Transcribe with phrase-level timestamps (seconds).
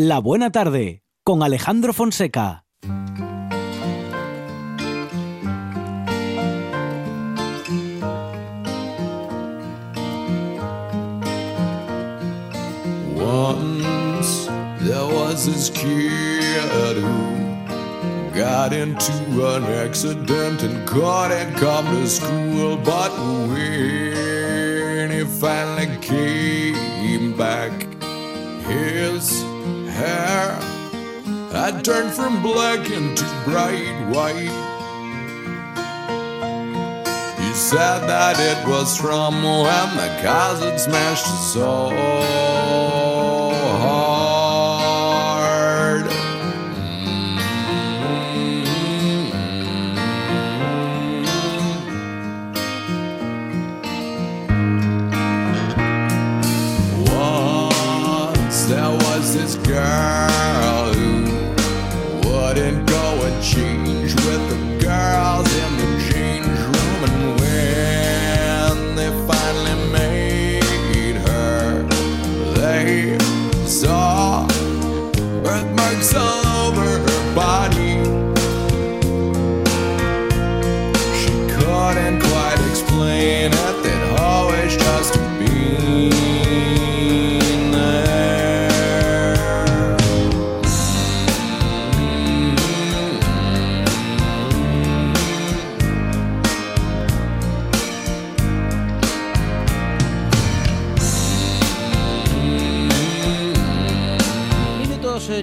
[0.00, 2.64] La Buena Tarde con Alejandro Fonseca.
[13.16, 14.46] Once
[14.82, 19.12] there was this kid who got into
[19.56, 22.76] an accident and couldn't come to school.
[22.76, 23.10] But
[23.48, 27.72] when he finally came back,
[28.68, 29.42] his
[29.98, 30.52] hair
[31.52, 34.54] had turned from black into bright white.
[37.42, 40.10] He said that it was from when the
[40.60, 42.47] had smashed his soul
[59.68, 63.87] girl who wouldn't go and change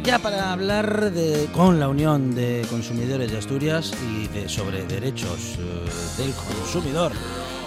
[0.04, 1.12] ya para hablar
[1.54, 7.12] con la Unión de Consumidores de Asturias y sobre derechos eh, del consumidor.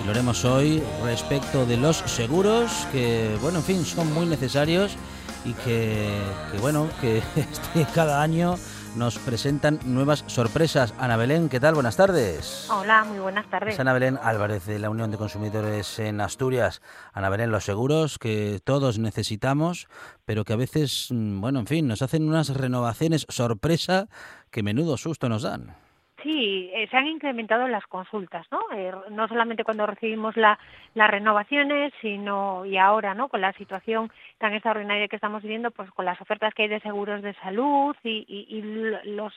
[0.00, 4.96] Y lo haremos hoy respecto de los seguros que, bueno, en fin, son muy necesarios
[5.44, 6.08] y que,
[6.52, 8.56] que, bueno, que este, cada año
[8.96, 10.94] nos presentan nuevas sorpresas.
[10.98, 11.74] Ana Belén, ¿qué tal?
[11.74, 12.68] Buenas tardes.
[12.70, 13.74] Hola, muy buenas tardes.
[13.74, 16.80] Es Ana Belén Álvarez de la Unión de Consumidores en Asturias.
[17.12, 19.88] Ana Belén, los seguros que todos necesitamos,
[20.24, 24.08] pero que a veces, mm, bueno, en fin, nos hacen unas renovaciones sorpresa
[24.50, 25.76] que menudo susto nos dan.
[26.22, 28.60] Sí, eh, se han incrementado las consultas, ¿no?
[28.74, 30.58] Eh, no solamente cuando recibimos la,
[30.94, 33.28] las renovaciones, sino y ahora, ¿no?
[33.28, 36.80] Con la situación tan extraordinaria que estamos viviendo, pues con las ofertas que hay de
[36.80, 38.60] seguros de salud y,
[39.04, 39.32] los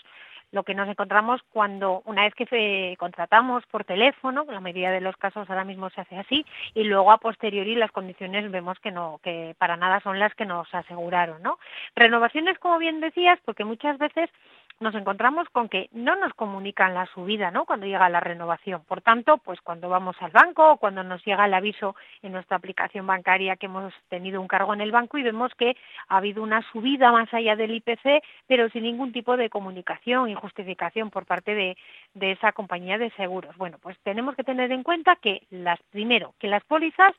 [0.51, 4.99] lo que nos encontramos cuando una vez que eh, contratamos por teléfono, la mayoría de
[4.99, 8.91] los casos ahora mismo se hace así, y luego a posteriori las condiciones vemos que
[8.91, 11.57] no, que para nada son las que nos aseguraron, ¿no?
[11.95, 14.29] Renovaciones, como bien decías, porque muchas veces
[14.81, 17.65] nos encontramos con que no nos comunican la subida, ¿no?
[17.65, 18.83] Cuando llega la renovación.
[18.85, 22.57] Por tanto, pues cuando vamos al banco o cuando nos llega el aviso en nuestra
[22.57, 25.77] aplicación bancaria que hemos tenido un cargo en el banco y vemos que
[26.07, 30.35] ha habido una subida más allá del IPC, pero sin ningún tipo de comunicación y
[30.35, 31.77] justificación por parte de,
[32.15, 33.55] de esa compañía de seguros.
[33.57, 37.13] Bueno, pues tenemos que tener en cuenta que las primero, que las pólizas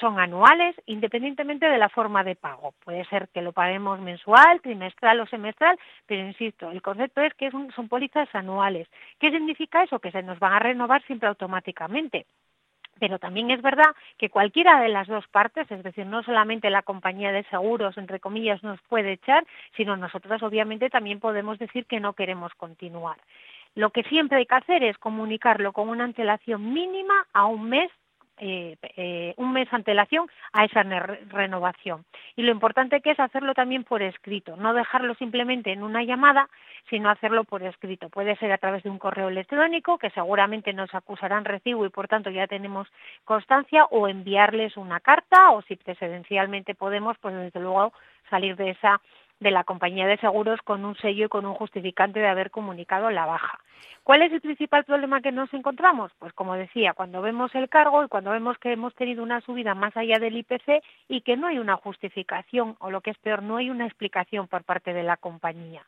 [0.00, 2.72] son anuales independientemente de la forma de pago.
[2.84, 7.50] Puede ser que lo paguemos mensual, trimestral o semestral, pero insisto, el concepto es que
[7.50, 8.88] son, pólizas anuales.
[9.18, 9.98] ¿Qué significa eso?
[9.98, 12.26] Que se nos van a renovar siempre automáticamente.
[12.98, 16.80] Pero también es verdad que cualquiera de las dos partes, es decir, no solamente la
[16.80, 19.44] compañía de seguros, entre comillas, nos puede echar,
[19.76, 23.18] sino nosotros obviamente también podemos decir que no queremos continuar.
[23.74, 27.90] Lo que siempre hay que hacer es comunicarlo con una antelación mínima a un mes
[28.38, 32.04] eh, eh, un mes antelación a esa renovación.
[32.36, 36.48] Y lo importante que es hacerlo también por escrito, no dejarlo simplemente en una llamada,
[36.90, 38.08] sino hacerlo por escrito.
[38.08, 42.08] Puede ser a través de un correo electrónico, que seguramente nos acusarán recibo y por
[42.08, 42.88] tanto ya tenemos
[43.24, 47.92] constancia, o enviarles una carta, o si presidencialmente podemos, pues desde luego
[48.28, 49.00] salir de esa
[49.40, 53.10] de la compañía de seguros con un sello y con un justificante de haber comunicado
[53.10, 53.58] la baja.
[54.02, 56.12] ¿Cuál es el principal problema que nos encontramos?
[56.20, 59.74] Pues como decía, cuando vemos el cargo y cuando vemos que hemos tenido una subida
[59.74, 63.42] más allá del IPC y que no hay una justificación o lo que es peor,
[63.42, 65.82] no hay una explicación por parte de la compañía.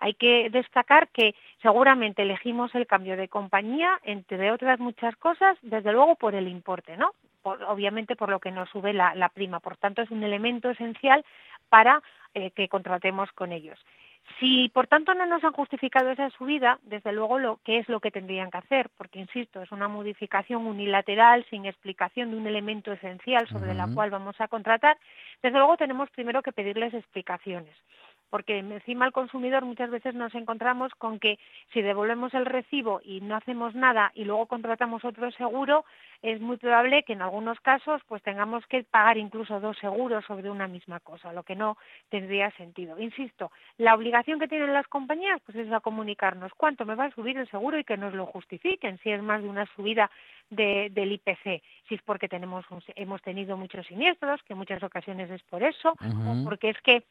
[0.00, 5.92] Hay que destacar que seguramente elegimos el cambio de compañía, entre otras muchas cosas, desde
[5.92, 7.12] luego por el importe, ¿no?
[7.42, 9.60] Obviamente por lo que nos sube la prima.
[9.60, 11.24] Por tanto, es un elemento esencial
[11.70, 12.02] para
[12.34, 13.78] eh, que contratemos con ellos.
[14.38, 18.00] Si, por tanto, no nos han justificado esa subida, desde luego, lo, ¿qué es lo
[18.00, 18.88] que tendrían que hacer?
[18.96, 23.88] Porque, insisto, es una modificación unilateral, sin explicación de un elemento esencial sobre uh -huh.
[23.88, 24.96] la cual vamos a contratar.
[25.42, 27.74] Desde luego, tenemos primero que pedirles explicaciones.
[28.30, 31.38] Porque encima al consumidor muchas veces nos encontramos con que
[31.72, 35.84] si devolvemos el recibo y no hacemos nada y luego contratamos otro seguro,
[36.22, 40.50] es muy probable que en algunos casos pues tengamos que pagar incluso dos seguros sobre
[40.50, 41.76] una misma cosa, lo que no
[42.08, 42.98] tendría sentido.
[42.98, 47.14] Insisto, la obligación que tienen las compañías pues es a comunicarnos cuánto me va a
[47.14, 50.10] subir el seguro y que nos lo justifiquen, si es más de una subida
[50.50, 55.30] de, del IPC, si es porque tenemos hemos tenido muchos siniestros, que en muchas ocasiones
[55.30, 57.04] es por eso, o porque es que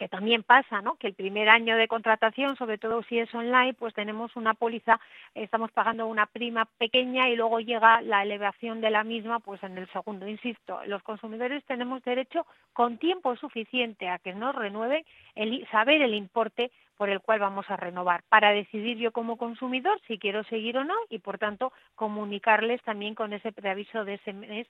[0.00, 0.94] que también pasa, ¿no?
[0.94, 4.98] Que el primer año de contratación, sobre todo si es online, pues tenemos una póliza,
[5.34, 9.76] estamos pagando una prima pequeña y luego llega la elevación de la misma, pues en
[9.76, 10.26] el segundo.
[10.26, 15.04] Insisto, los consumidores tenemos derecho con tiempo suficiente a que nos renueven,
[15.34, 20.00] el, saber el importe por el cual vamos a renovar, para decidir yo como consumidor
[20.06, 24.32] si quiero seguir o no y, por tanto, comunicarles también con ese preaviso de ese
[24.32, 24.66] mes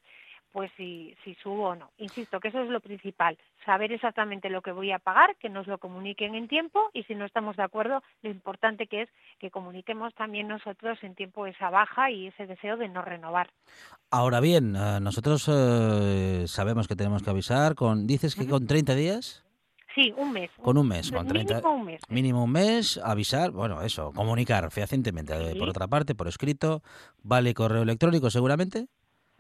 [0.53, 1.91] pues si, si subo o no.
[1.99, 5.67] Insisto que eso es lo principal, saber exactamente lo que voy a pagar, que nos
[5.67, 9.09] lo comuniquen en tiempo y si no estamos de acuerdo, lo importante que es
[9.39, 13.51] que comuniquemos también nosotros en tiempo esa baja y ese deseo de no renovar.
[14.11, 18.95] Ahora bien, eh, nosotros eh, sabemos que tenemos que avisar con, dices que con 30
[18.95, 19.45] días.
[19.95, 20.51] Sí, un mes.
[20.63, 21.55] Con un mes, con 30.
[21.57, 22.01] Mínimo un mes.
[22.09, 25.53] Mínimo un mes, avisar, bueno, eso, comunicar fehacientemente.
[25.53, 25.59] Sí.
[25.59, 26.83] Por otra parte, por escrito,
[27.23, 28.87] vale correo electrónico seguramente.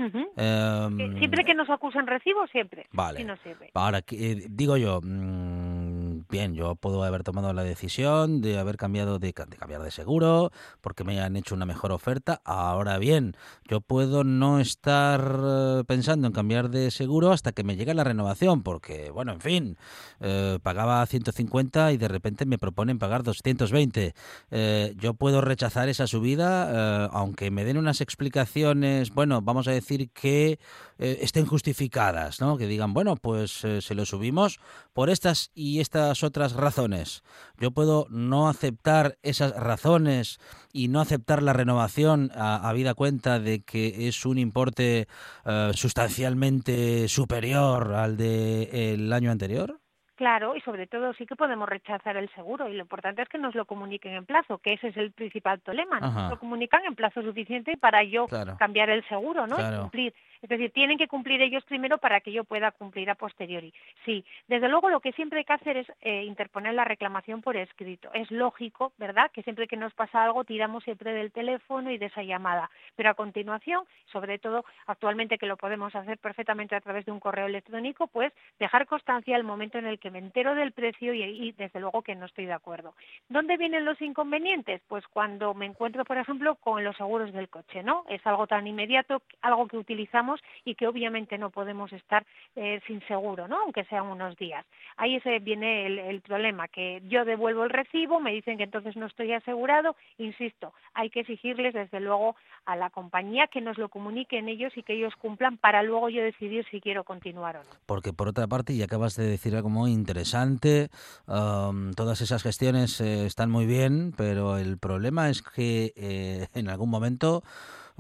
[0.00, 0.26] Uh -huh.
[0.36, 2.86] eh, siempre que nos acusen recibo, siempre.
[2.92, 3.18] Vale.
[3.18, 3.70] Si no sirve.
[3.74, 5.79] Ahora, eh, digo yo, mmm,
[6.28, 10.50] bien, yo puedo haber tomado la decisión de haber cambiado de, cambiar de seguro
[10.80, 12.40] porque me han hecho una mejor oferta.
[12.44, 17.76] Ahora bien, yo puedo no estar eh, pensando en cambiar de seguro hasta que me
[17.76, 19.76] llegue la renovación porque, bueno, en fin,
[20.20, 24.14] eh, pagaba 150 y de repente me proponen pagar 220.
[24.50, 30.10] Eh, yo puedo rechazar esa subida aunque me den unas explicaciones, bueno, vamos a decir
[30.10, 30.58] que
[31.00, 32.58] eh, estén justificadas, ¿no?
[32.58, 34.60] Que digan, bueno, pues eh, se lo subimos
[34.92, 37.22] por estas y estas otras razones.
[37.58, 40.38] Yo puedo no aceptar esas razones
[40.72, 45.08] y no aceptar la renovación a, a vida cuenta de que es un importe
[45.46, 49.80] eh, sustancialmente superior al del de, año anterior.
[50.16, 53.38] Claro, y sobre todo sí que podemos rechazar el seguro y lo importante es que
[53.38, 55.98] nos lo comuniquen en plazo, que ese es el principal problema.
[55.98, 58.54] Nos lo comunican en plazo suficiente para yo claro.
[58.58, 59.56] cambiar el seguro, ¿no?
[59.56, 59.76] Claro.
[59.76, 60.14] Y cumplir.
[60.42, 63.72] Es decir, tienen que cumplir ellos primero para que yo pueda cumplir a posteriori.
[64.04, 67.56] Sí, desde luego lo que siempre hay que hacer es eh, interponer la reclamación por
[67.56, 68.10] escrito.
[68.14, 72.06] Es lógico, ¿verdad?, que siempre que nos pasa algo tiramos siempre del teléfono y de
[72.06, 72.70] esa llamada.
[72.96, 77.20] Pero a continuación, sobre todo actualmente que lo podemos hacer perfectamente a través de un
[77.20, 81.22] correo electrónico, pues dejar constancia el momento en el que me entero del precio y,
[81.22, 82.94] y desde luego que no estoy de acuerdo.
[83.28, 84.80] ¿Dónde vienen los inconvenientes?
[84.88, 88.04] Pues cuando me encuentro, por ejemplo, con los seguros del coche, ¿no?
[88.08, 90.29] Es algo tan inmediato, algo que utilizamos
[90.64, 93.60] y que obviamente no podemos estar eh, sin seguro, ¿no?
[93.62, 94.64] aunque sean unos días.
[94.96, 99.06] Ahí ese viene el, problema, que yo devuelvo el recibo, me dicen que entonces no
[99.06, 102.36] estoy asegurado, insisto, hay que exigirles desde luego
[102.66, 106.22] a la compañía que nos lo comuniquen ellos y que ellos cumplan para luego yo
[106.22, 107.70] decidir si quiero continuar o no.
[107.86, 110.88] Porque por otra parte, y acabas de decir algo muy interesante,
[111.26, 116.90] todas esas gestiones eh, están muy bien, pero el problema es que eh, en algún
[116.90, 117.42] momento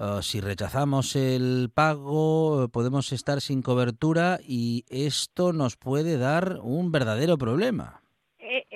[0.00, 6.90] Uh, si rechazamos el pago podemos estar sin cobertura y esto nos puede dar un
[6.90, 7.99] verdadero problema.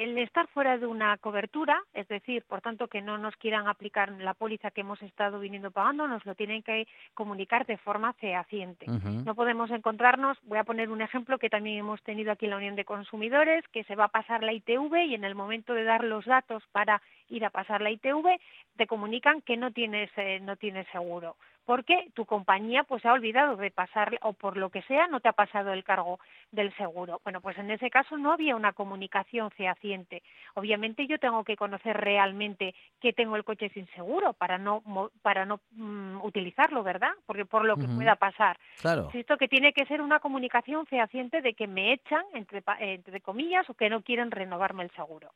[0.04, 4.12] El estar fuera de una cobertura, es decir, por tanto que no nos quieran aplicar
[4.12, 8.84] la póliza que hemos estado viniendo pagando, nos lo tienen que comunicar de forma fehaciente.
[8.86, 9.24] Uh -huh.
[9.24, 12.58] No podemos encontrarnos, voy a poner un ejemplo que también hemos tenido aquí en la
[12.58, 15.84] Unión de Consumidores, que se va a pasar la ITV y en el momento de
[15.84, 17.00] dar los datos para
[17.30, 18.38] ir a pasar la ITV,
[18.76, 23.56] te comunican que no tienes, eh, no tienes seguro porque tu compañía pues ha olvidado
[23.56, 26.20] de pasar o por lo que sea no te ha pasado el cargo
[26.52, 27.20] del seguro.
[27.24, 30.22] Bueno, pues en ese caso no había una comunicación fehaciente.
[30.54, 34.82] Obviamente yo tengo que conocer realmente que tengo el coche sin seguro para no
[35.22, 37.12] para no mm, utilizarlo, ¿verdad?
[37.26, 37.96] Porque por lo que uh -huh.
[37.96, 38.58] pueda pasar.
[38.80, 39.04] Claro.
[39.06, 43.68] Insisto que tiene que ser una comunicación fehaciente de que me echan entre entre comillas
[43.70, 45.30] o que no quieren renovarme el seguro.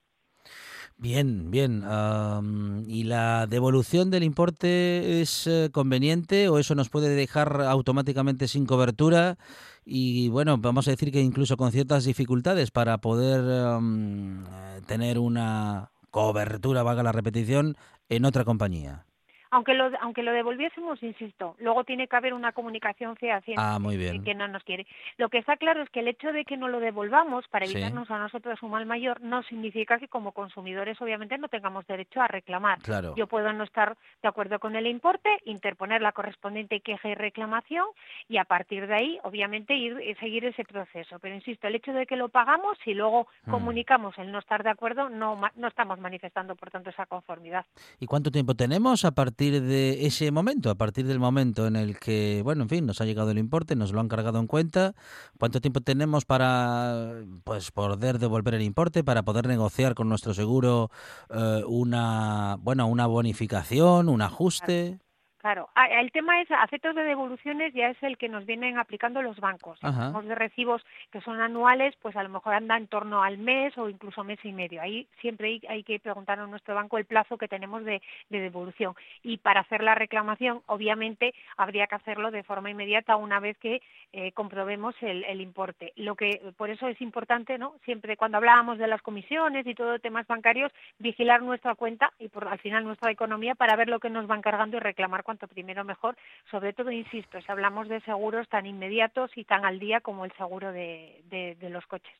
[1.00, 1.85] Bien, bien.
[1.85, 8.49] Um, ¿Y la devolución del importe es eh, conveniente o eso nos puede dejar automáticamente
[8.49, 9.38] sin cobertura?
[9.85, 14.45] Y bueno, vamos a decir que incluso con ciertas dificultades para poder um,
[14.87, 17.76] tener una cobertura, valga la repetición,
[18.09, 19.08] en otra compañía.
[19.50, 23.97] Aunque lo aunque lo devolviésemos, insisto, luego tiene que haber una comunicación fehaciente Ah, muy
[23.97, 24.23] bien.
[24.25, 24.87] que no nos quiere.
[25.17, 27.73] Lo que está claro es que el hecho de que no lo devolvamos para Sí.
[27.73, 32.21] evitarnos a nosotros un mal mayor no significa que como consumidores obviamente no tengamos derecho
[32.21, 32.78] a reclamar.
[32.81, 33.14] Claro.
[33.17, 37.87] Yo puedo no estar de acuerdo con el importe, interponer la correspondiente queja y reclamación
[38.28, 41.19] y a partir de ahí, obviamente, ir y seguir ese proceso.
[41.21, 43.50] Pero insisto, el hecho de que lo pagamos y luego Mm.
[43.50, 47.64] comunicamos el no estar de acuerdo, no, no estamos manifestando, por tanto, esa conformidad.
[48.00, 50.68] ¿Y cuánto tiempo tenemos a partir de ese momento?
[50.68, 53.76] A partir del momento en el que, bueno, en fin, nos ha llegado el importe,
[53.76, 54.95] nos lo han cargado en cuenta.
[55.38, 60.90] ¿Cuánto tiempo tenemos para pues poder devolver el importe, para poder negociar con nuestro seguro
[61.30, 64.99] eh, una, bueno, una bonificación, un ajuste?
[65.38, 68.78] Claro, Ah, el tema es, a efectos de devoluciones ya es el que nos vienen
[68.78, 69.78] aplicando los bancos.
[69.83, 73.78] Hablamos de recibos que son anuales, pues a lo mejor anda en torno al mes
[73.78, 74.83] o incluso mes y medio.
[74.83, 78.40] Ahí siempre hay, hay que preguntar a nuestro banco el plazo que tenemos de, de
[78.40, 78.95] devolución.
[79.23, 83.80] Y para hacer la reclamación, obviamente, habría que hacerlo de forma inmediata una vez que
[84.12, 85.92] eh, comprobemos el, el importe.
[85.95, 87.75] Lo que por eso es importante, ¿no?
[87.85, 92.49] Siempre cuando hablábamos de las comisiones y todo temas bancarios, vigilar nuestra cuenta y por
[92.49, 95.85] al final nuestra economía para ver lo que nos van cargando y reclamar cuanto primero
[95.85, 96.16] mejor.
[96.50, 100.32] Sobre todo, insisto, si hablamos de seguros tan inmediatos y tan al día como el
[100.38, 102.14] seguro de, de- de los coches.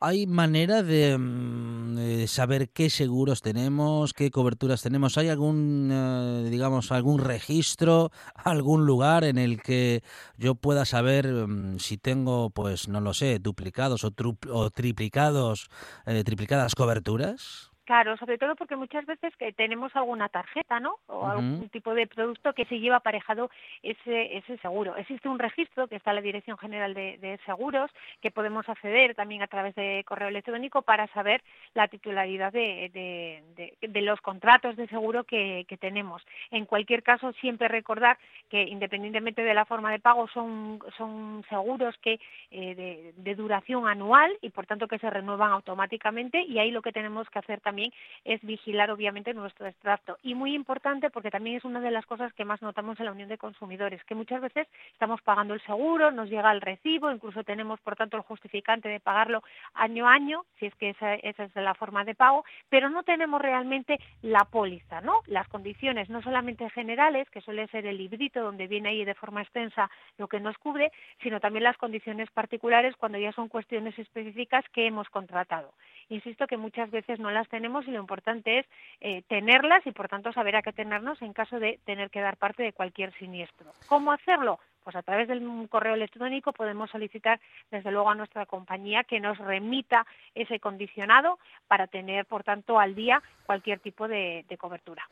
[0.00, 5.16] ¿Hay manera de, mm, de saber qué seguros tenemos, qué coberturas tenemos?
[5.16, 10.02] ¿Hay algún, eh, digamos, algún registro, algún lugar en el que
[10.36, 14.12] yo pueda saber mm, si tengo, pues, no lo sé, duplicados o,
[14.52, 15.70] o triplicados,
[16.04, 17.70] eh, triplicadas coberturas?
[17.88, 20.96] Claro, sobre todo porque muchas veces que tenemos alguna tarjeta, ¿no?
[21.06, 23.50] O algún tipo de producto que se lleva aparejado
[23.82, 24.94] ese, ese seguro.
[24.96, 27.90] Existe un registro que está en la Dirección General de, de Seguros
[28.20, 31.42] que podemos acceder también a través de correo electrónico para saber
[31.72, 36.22] la titularidad de, de- de- de los contratos de seguro que, que tenemos.
[36.50, 38.18] En cualquier caso, siempre recordar
[38.50, 44.30] que independientemente de la forma de pago son, son seguros que eh, de duración anual
[44.42, 47.77] y por tanto que se renuevan automáticamente y ahí lo que tenemos que hacer también
[48.24, 52.32] es vigilar obviamente nuestro extracto y muy importante porque también es una de las cosas
[52.34, 56.10] que más notamos en la Unión de Consumidores que muchas veces estamos pagando el seguro,
[56.10, 59.42] nos llega el recibo, incluso tenemos por tanto el justificante de pagarlo
[59.74, 63.02] año a año, si es que esa, esa es la forma de pago, pero no
[63.02, 65.20] tenemos realmente la póliza, ¿no?
[65.26, 69.42] Las condiciones no solamente generales, que suele ser el librito donde viene ahí de forma
[69.42, 70.90] extensa lo que nos cubre,
[71.22, 75.72] sino también las condiciones particulares cuando ya son cuestiones específicas que hemos contratado.
[76.08, 78.66] Insisto que muchas veces no las tenemos y lo importante es
[79.00, 82.36] eh, tenerlas y por tanto saber a qué tenernos en caso de tener que dar
[82.36, 83.72] parte de cualquier siniestro.
[83.88, 84.58] ¿Cómo hacerlo?
[84.84, 87.38] Pues a través del correo electrónico podemos solicitar
[87.70, 92.94] desde luego a nuestra compañía que nos remita ese condicionado para tener por tanto al
[92.94, 95.06] día cualquier tipo de, de cobertura.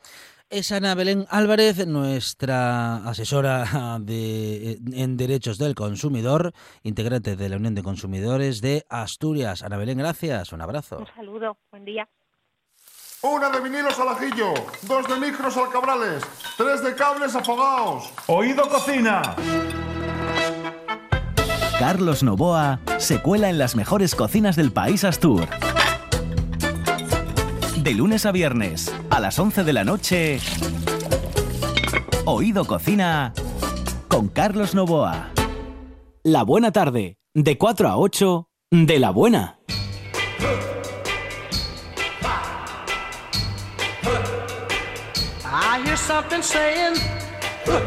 [0.49, 7.75] Es Ana Belén Álvarez, nuestra asesora de, en derechos del consumidor, integrante de la Unión
[7.75, 9.61] de Consumidores de Asturias.
[9.61, 10.53] Ana Belén, gracias.
[10.53, 10.97] Un abrazo.
[10.97, 12.07] Un saludo, buen día.
[13.29, 14.53] Una de vinilos al ajillo,
[14.83, 16.23] dos de micros al cabrales,
[16.55, 18.09] tres de cables afogados.
[18.27, 19.35] Oído Cocina.
[21.77, 25.45] Carlos Novoa se cuela en las mejores cocinas del país Astur.
[27.75, 30.39] De lunes a viernes, a las 11 de la noche,
[32.23, 33.33] Oído Cocina
[34.07, 35.31] con Carlos Novoa.
[36.23, 39.56] La buena tarde, de 4 a 8, de la buena.
[46.07, 46.95] Something saying,
[47.65, 47.85] Well,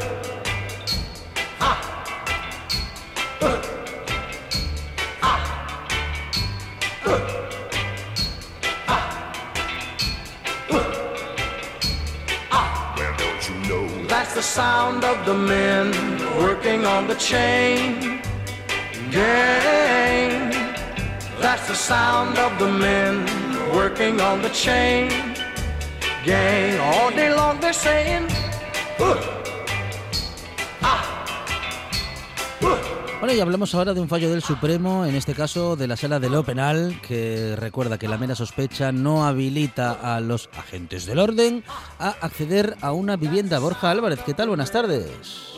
[13.17, 14.07] don't you know?
[14.07, 15.91] That's the sound of the men
[16.37, 18.21] working on the chain
[19.11, 20.51] gang.
[21.41, 23.25] That's the sound of the men
[23.75, 25.30] working on the chain
[33.21, 36.21] Bueno, y hablamos ahora de un fallo del Supremo, en este caso de la Sala
[36.21, 41.19] de lo Penal, que recuerda que la mera sospecha no habilita a los agentes del
[41.19, 41.65] orden
[41.99, 43.59] a acceder a una vivienda.
[43.59, 44.49] Borja Álvarez, ¿qué tal?
[44.49, 45.50] Buenas tardes.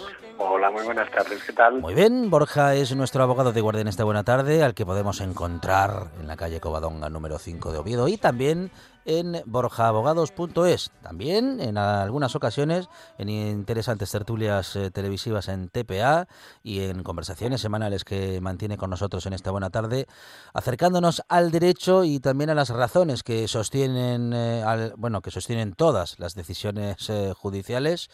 [0.44, 1.80] Hola, muy buenas tardes, ¿qué tal?
[1.80, 5.20] Muy bien, Borja es nuestro abogado de guardia en esta buena tarde, al que podemos
[5.20, 8.72] encontrar en la calle Covadonga número 5 de Oviedo y también
[9.04, 10.90] en borjaabogados.es.
[11.02, 16.26] También en algunas ocasiones en interesantes tertulias eh, televisivas en TPA
[16.62, 20.06] y en conversaciones semanales que mantiene con nosotros en esta buena tarde,
[20.54, 25.74] acercándonos al derecho y también a las razones que sostienen, eh, al, bueno, que sostienen
[25.74, 28.10] todas las decisiones eh, judiciales.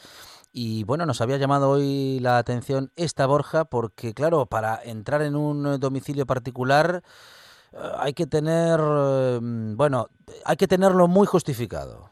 [0.53, 5.37] Y bueno, nos había llamado hoy la atención esta Borja porque, claro, para entrar en
[5.37, 7.03] un domicilio particular
[7.73, 10.09] eh, hay que tener, eh, bueno,
[10.45, 12.11] hay que tenerlo muy justificado.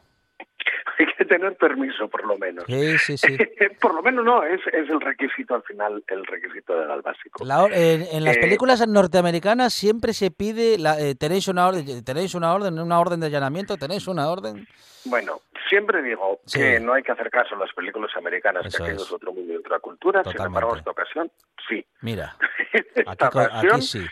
[0.99, 2.65] Hay que tener permiso, por lo menos.
[2.67, 3.37] Sí, sí, sí.
[3.81, 7.43] por lo menos no, es, es el requisito al final, el requisito legal básico.
[7.45, 11.67] La or- en, en las Eh, películas norteamericanas siempre se pide, la, eh, tenéis una
[11.67, 14.67] orden, tenéis una orden, una orden de allanamiento, tenéis una orden.
[15.05, 15.39] Bueno,
[15.69, 16.59] siempre digo Sí.
[16.59, 19.07] que no hay que hacer caso a las películas americanas, Eso que aquello es.
[19.07, 20.23] es otro mundo y otra cultura.
[20.23, 20.89] Sin embargo, en Totalmente.
[20.89, 21.31] esta ocasión,
[21.69, 21.85] sí.
[22.01, 22.35] Mira,
[22.95, 24.05] esta aquí, ocasión, aquí sí.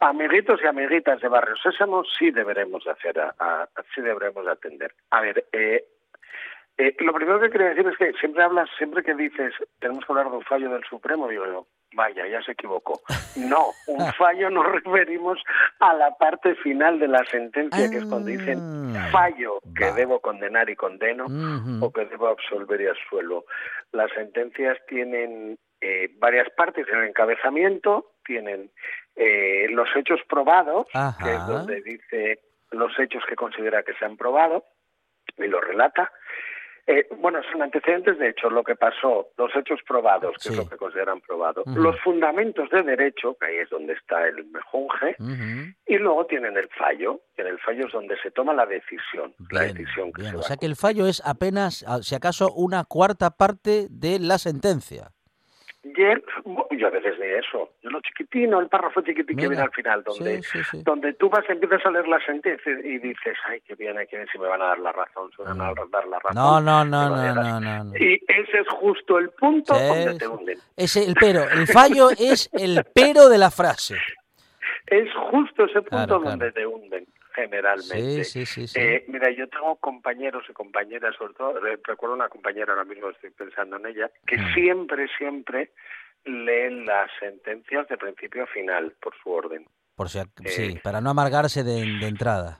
[0.00, 4.50] amiguitos y amiguitas de Barrio Sésamo, sí deberemos de hacer, a- a- sí deberemos de
[4.52, 4.92] atender.
[5.10, 5.84] A ver, eh,
[6.78, 10.12] eh, lo primero que quería decir es que siempre hablas, siempre que dices, tenemos que
[10.12, 13.00] hablar de un fallo del Supremo, digo yo, vaya, ya se equivocó.
[13.36, 15.38] No, un fallo nos referimos
[15.80, 20.20] a la parte final de la sentencia, que es cuando dicen Ah, fallo que debo
[20.20, 21.26] condenar y condeno
[21.80, 23.44] o que debo absolver y absuelvo.
[23.92, 28.70] Las sentencias tienen eh, varias partes, tienen encabezamiento, tienen
[29.16, 31.24] eh, los hechos probados, Ajá.
[31.24, 34.64] que es donde dice los hechos que considera que se han probado
[35.36, 36.10] y lo relata.
[36.86, 40.48] Eh, bueno, son antecedentes de hechos, lo que pasó, los hechos probados, que Sí.
[40.50, 44.44] es lo que consideran probado, los fundamentos de derecho, que ahí es donde está el
[44.46, 45.14] mejunje,
[45.86, 49.32] y luego tienen el fallo, que en el fallo es donde se toma la decisión,
[49.50, 50.32] la decisión que bien.
[50.32, 54.38] se O sea que el fallo es apenas, si acaso, una cuarta parte de la
[54.38, 55.12] sentencia.
[55.84, 56.22] Y él-
[56.78, 60.04] yo a veces de eso, yo lo chiquitino, el párrafo chiquitín que viene al final,
[60.04, 60.82] donde, sí, sí, sí.
[60.84, 64.16] donde tú vas, empiezas a leer la sentencia y dices, ay, qué bien, ay, qué
[64.16, 66.34] bien, si me van a dar la razón, si me van a dar la razón.
[66.36, 67.96] No, no, no, no, no, no, no.
[67.96, 70.58] Y ese es justo el punto donde te hunden.
[70.76, 73.96] Ese, el pero, el fallo es el pero de la frase.
[74.86, 76.30] Es justo ese punto Claro, claro.
[76.30, 78.24] donde te hunden, generalmente.
[78.24, 78.78] Sí, sí, sí.
[78.80, 83.10] Eh, mira, yo tengo compañeros y compañeras, sobre todo, eh, recuerdo una compañera, ahora mismo
[83.10, 84.54] estoy pensando en ella, que Mm.
[84.54, 85.72] siempre, siempre
[86.24, 89.66] leen las sentencias de principio a final, por su orden.
[89.94, 92.58] Por si, eh, sí, para no amargarse de, de entrada.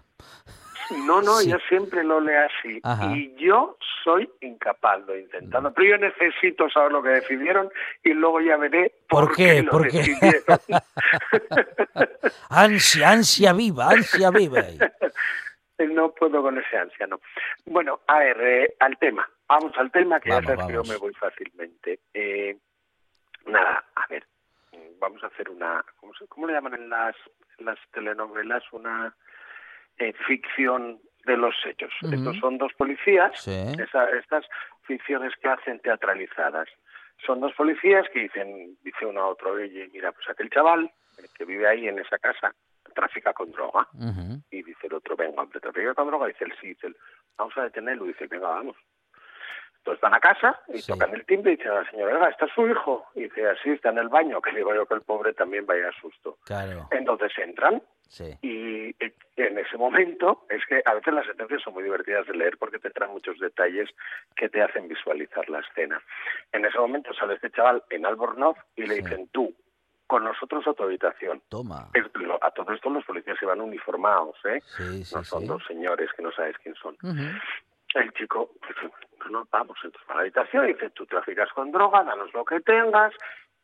[0.92, 1.48] No, no, Sí.
[1.48, 2.80] ella siempre lo lee así.
[2.82, 3.14] Ajá.
[3.16, 5.72] Y yo soy incapaz, lo he intentado.
[5.74, 7.70] Pero yo necesito saber lo que decidieron
[8.04, 9.62] y luego ya veré ¿Por por, qué?
[9.62, 9.98] lo ¿Por qué?
[9.98, 10.42] decidieron.
[12.50, 14.62] Ansia, ansia viva, ansia viva.
[15.78, 17.20] no puedo con ese ansia, no.
[17.66, 19.28] Bueno, a ver, eh, al tema.
[19.48, 22.00] Vamos al tema, que Vamos, ya sabes que yo me voy fácilmente.
[22.14, 22.56] Eh,
[23.46, 24.24] nada, a ver,
[24.72, 25.84] mm, vamos a hacer una...
[25.96, 27.16] ¿Cómo, se- cómo le llaman en las,
[27.58, 28.62] en las telenovelas?
[28.72, 29.14] Una
[29.98, 31.92] eh, ficción de los hechos.
[32.12, 33.50] Estos son dos policías, Sí.
[33.78, 34.44] esa- estas
[34.82, 36.68] ficciones que hacen teatralizadas.
[37.24, 40.90] Son dos policías que dicen, dice uno a otro, oye, mira, pues aquel chaval
[41.36, 42.52] que vive ahí en esa casa
[42.94, 43.86] trafica con droga.
[44.50, 46.26] Y dice el otro, venga, hombre, trafica con droga.
[46.26, 46.96] Dice el sí, dice el,
[47.38, 48.04] vamos a detenerlo.
[48.06, 48.76] Dice, venga, vamos.
[49.82, 50.92] Entonces van a casa y Sí.
[50.92, 53.04] tocan el timbre y dicen a la señora, ¿está su hijo?
[53.16, 54.40] Y dice, así, está en el baño.
[54.40, 56.38] Que digo yo que el pobre también vaya a susto.
[56.44, 58.38] Claro, Entonces entran sí.
[58.42, 58.94] y
[59.36, 62.78] en ese momento es que a veces las sentencias son muy divertidas de leer porque
[62.78, 63.88] te traen muchos detalles
[64.36, 66.00] que te hacen visualizar la escena.
[66.52, 69.02] En ese momento sale este chaval en Albornoz y le Sí.
[69.02, 69.52] dicen, tú,
[70.06, 71.42] con nosotros a tu habitación.
[71.48, 71.88] Toma.
[72.42, 74.60] A todo esto los policías iban uniformados, ¿eh?
[74.76, 75.46] Sí, sí, no son sí.
[75.48, 76.94] dos señores que no sabes quién son.
[77.02, 77.24] Ujú.
[77.94, 82.04] El chico, pues, no, vamos, va a la habitación y dice, tú traficas con droga,
[82.04, 83.12] danos lo que tengas.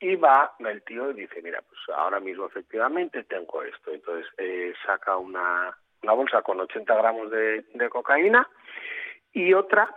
[0.00, 3.92] Y va el tío y dice, mira, pues ahora mismo efectivamente tengo esto.
[3.92, 8.48] Entonces eh, saca una, una bolsa con 80 gramos de, de cocaína
[9.32, 9.92] y otra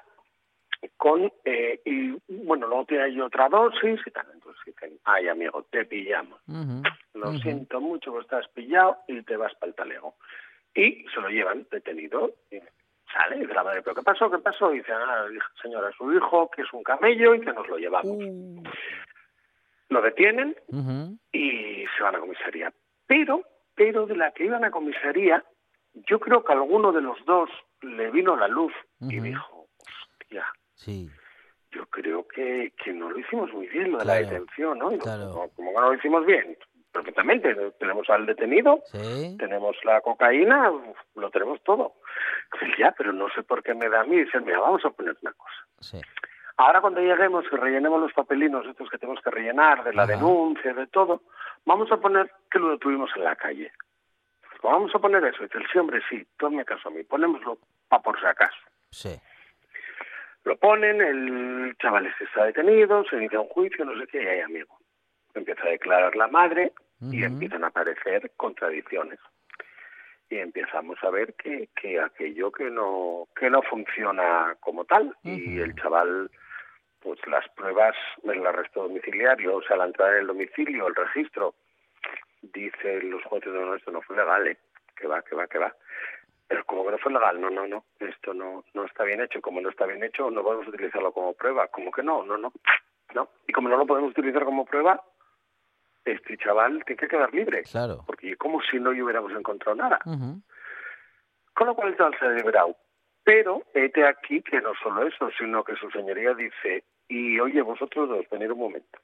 [0.97, 4.25] con, eh, y bueno, luego tiene ahí otra dosis y tal.
[4.33, 6.39] Entonces dicen, ay amigo, te pillamos.
[7.13, 10.15] Lo siento mucho, pero estás pillado y te vas para el talego.
[10.73, 12.33] Y se lo llevan detenido.
[12.49, 12.59] Y
[13.11, 14.29] sale y dice la madre, ¿pero qué pasó?
[14.29, 14.73] ¿Qué pasó?
[14.73, 15.25] Y dice, ah,
[15.61, 18.17] señora, su hijo, que es un camello y que nos lo llevamos.
[18.17, 18.63] Uh.
[19.89, 20.55] Lo detienen
[21.33, 22.71] y se van a comisaría.
[23.07, 23.43] Pero,
[23.75, 25.43] pero de la que iban a comisaría,
[25.93, 27.49] yo creo que a alguno de los dos
[27.81, 30.45] le vino la luz y dijo, hostia,
[30.75, 31.09] Sí,
[31.71, 34.91] yo creo que, que no lo hicimos muy bien lo de la detención, ¿no?
[34.91, 35.31] Y no, claro.
[35.31, 36.57] como, como que no lo hicimos bien,
[36.91, 39.35] perfectamente, tenemos al detenido, sí.
[39.39, 40.71] tenemos la cocaína,
[41.15, 41.93] lo tenemos todo.
[42.77, 44.17] Ya, pero no sé por qué me da a mí.
[44.17, 45.55] Dice, mira, vamos a poner una cosa.
[45.79, 46.01] Sí.
[46.57, 50.11] Ahora cuando lleguemos y rellenemos los papelinos estos que tenemos que rellenar, de la Ajá.
[50.13, 51.21] denuncia, de todo,
[51.65, 53.71] vamos a poner que lo detuvimos en la calle.
[54.61, 55.43] Vamos a poner eso.
[55.43, 58.57] Y dice el sí, hombre, sí, hazme caso a mí, ponémoslo pa' por si acaso.
[58.91, 59.19] Sí.
[60.43, 64.27] Lo ponen, el chaval este está detenido, se inicia un juicio, no sé qué, y
[64.27, 64.77] ahí, amigo.
[65.33, 69.19] Empieza a declarar la madre y empiezan a aparecer contradicciones.
[70.29, 75.15] Y empezamos a ver que, que aquello que no, que no funciona como tal.
[75.23, 76.29] Y el chaval,
[76.99, 81.55] pues las pruebas, el arresto domiciliario, o sea, la entrada en el domicilio, el registro,
[82.41, 84.57] dice los jueces, no, no, esto no fue legal, ¿eh?
[84.95, 85.75] Que va, que va, que va.
[86.47, 89.41] Pero como que no fue legal, no, no, no, esto no, no está bien hecho.
[89.41, 91.67] Como no está bien hecho, no podemos utilizarlo como prueba.
[91.67, 92.51] Como que no, no, no,
[93.15, 93.29] no.
[93.47, 95.01] Y como no lo podemos utilizar como prueba,
[96.05, 97.63] este chaval tiene que quedar libre.
[97.63, 98.03] Claro.
[98.05, 99.99] Porque como si no hubiéramos encontrado nada.
[100.03, 102.75] Con lo cual el se ha liberado.
[103.23, 108.09] Pero, este aquí que no solo eso, sino que su señoría dice, y oye, vosotros
[108.09, 108.99] dos, venid un momento.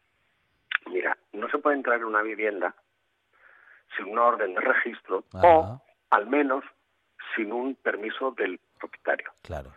[0.87, 2.73] Mira, no se puede entrar en una vivienda
[3.95, 6.63] sin una orden de registro o, al menos,
[7.35, 9.31] sin un permiso del propietario.
[9.43, 9.71] Claro.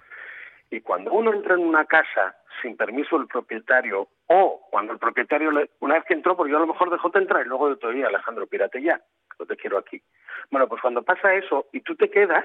[0.71, 5.51] Y cuando uno entra en una casa sin permiso del propietario, o cuando el propietario,
[5.51, 7.69] le- una vez que entró, porque yo a lo mejor dejó de entrar y luego
[7.71, 9.01] de todavía, Alejandro, pírate ya,
[9.39, 10.03] no te quiero aquí.
[10.51, 12.45] Bueno, pues cuando pasa eso y tú te quedas,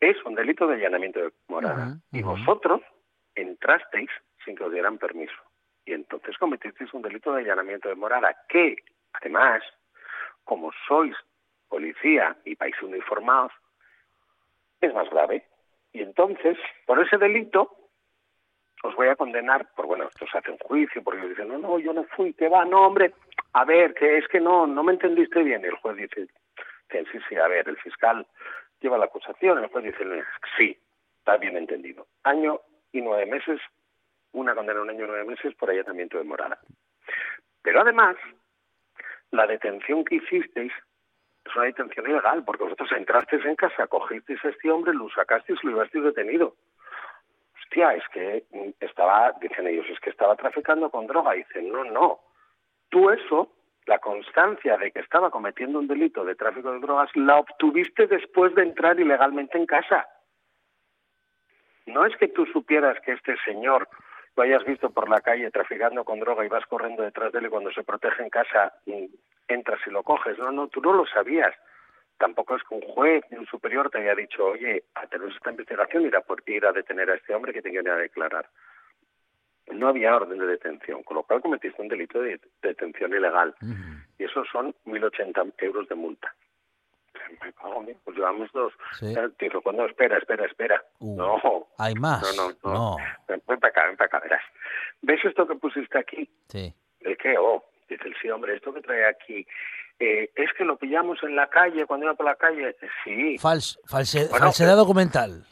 [0.00, 1.96] es un delito de allanamiento de morada.
[2.12, 2.80] Y vosotros
[3.34, 4.10] entrasteis
[4.44, 5.34] sin que os dieran permiso.
[5.84, 8.76] Y entonces cometisteis un delito de allanamiento de morada, que,
[9.14, 9.62] además,
[10.44, 11.16] como sois
[11.68, 13.52] policía y vais uniformados,
[14.80, 15.46] es más grave.
[15.92, 17.76] Y entonces, por ese delito,
[18.82, 21.78] os voy a condenar, por bueno, esto se hace un juicio, porque dicen, no, no,
[21.78, 23.14] yo no fui, que va, no, hombre,
[23.52, 25.62] a ver, que es que no, no me entendiste bien.
[25.62, 26.26] Y el juez dice,
[26.90, 28.26] sí, sí, a ver, el fiscal
[28.80, 30.04] lleva la acusación, el juez dice,
[30.56, 30.76] sí,
[31.18, 32.06] está bien entendido.
[32.24, 32.60] Año
[32.92, 33.60] y nueve meses,
[34.32, 36.58] una condena de un año y nueve meses por allanamiento de morada.
[37.62, 38.16] Pero además,
[39.30, 40.72] la detención que hicisteis
[41.44, 45.58] es una detención ilegal, porque vosotros entrasteis en casa, cogisteis a este hombre, lo sacasteis
[45.62, 46.56] y lo llevasteis detenido.
[47.74, 48.44] Es que
[48.80, 51.32] estaba, dicen ellos, es que estaba traficando con droga.
[51.32, 52.20] Dicen, no, no.
[52.90, 53.50] Tú eso,
[53.86, 58.54] la constancia de que estaba cometiendo un delito de tráfico de drogas, la obtuviste después
[58.54, 60.06] de entrar ilegalmente en casa.
[61.86, 63.88] No es que tú supieras que este señor
[64.36, 67.46] lo hayas visto por la calle traficando con droga y vas corriendo detrás de él
[67.46, 69.04] y cuando se protege en casa mm,
[69.48, 70.38] entras y lo coges.
[70.38, 71.54] No, no, tú no lo sabías.
[72.22, 75.50] Tampoco es que un juez ni un superior te haya dicho, oye, a tener esta
[75.50, 78.48] investigación ir a, por, ir a detener a este hombre que te quiere a declarar.
[79.72, 83.56] No había orden de detención, con lo cual cometiste un delito de detención ilegal.
[84.18, 86.32] Y eso son 1.080 euros de multa.
[87.44, 88.72] Me cago Pues llevamos dos.
[89.00, 89.12] Sí.
[89.18, 90.80] Eh, Digo, cuando espera, espera, espera.
[91.00, 92.22] Uh, no, ¿Hay más?
[92.36, 92.72] no, no, no.
[92.72, 92.96] No.
[93.26, 94.42] Ven, ven para acá, ven para acá, verás.
[95.00, 96.30] ¿Ves esto que pusiste aquí?
[96.46, 96.72] Sí.
[97.00, 97.34] ¿El qué?
[97.36, 99.46] Oh, dice el sí, hombre, esto que trae aquí.
[99.98, 102.74] eh, es que lo pillamos en la calle, cuando iba por la calle.
[103.04, 103.36] Sí.
[103.38, 105.44] Fals- false- Bueno, falsedad documental.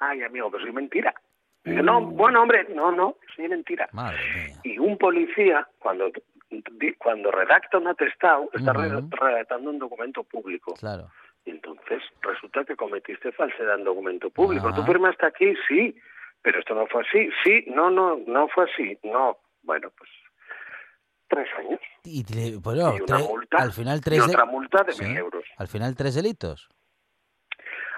[0.00, 1.14] Ay, amigo, pero soy mentira.
[1.62, 3.88] Dice, no, bueno, hombre, no, no, soy mentira.
[3.92, 4.56] Madre mía.
[4.64, 6.10] Y un policía, cuando
[6.98, 10.74] cuando redacta un atestado, está redactando un documento público.
[10.74, 11.08] Claro.
[11.44, 14.68] Y entonces resulta que cometiste falsedad en documento público.
[14.68, 14.74] Ah.
[14.74, 15.54] ¿Tú firmaste aquí?
[15.68, 15.96] Sí.
[16.42, 17.28] Pero esto no fue así.
[17.44, 18.98] Sí, no, no, no fue así.
[19.04, 19.36] No.
[19.62, 20.10] Bueno, pues
[21.30, 21.80] tres años.
[22.04, 23.56] Y, bueno, y una tre- multa.
[23.58, 25.04] al final y tres de- otra multa de Sí.
[25.04, 25.44] mil euros.
[25.56, 26.68] Al final tres delitos.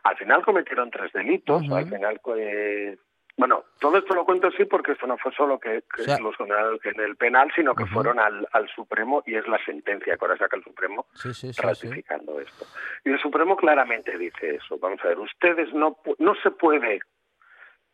[0.04, 1.62] Al final cometieron tres delitos.
[1.70, 2.96] Al final, eh,
[3.36, 6.18] bueno, todo esto lo cuento así porque esto no fue solo que, que O sea-
[6.18, 10.16] los condenaron en el penal, sino que fueron al, al Supremo y es la sentencia
[10.16, 11.62] que ahora saca el Supremo Sí, sí, sí.
[11.62, 12.66] ratificando esto.
[13.04, 14.76] Y el Supremo claramente dice eso.
[14.78, 17.00] Vamos a ver, ustedes no no se puede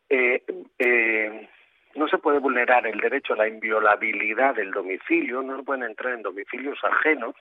[0.09, 0.43] eh,
[0.79, 1.49] eh,
[1.95, 6.21] no se puede vulnerar el derecho a la inviolabilidad del domicilio, no pueden entrar en
[6.21, 7.35] domicilios ajenos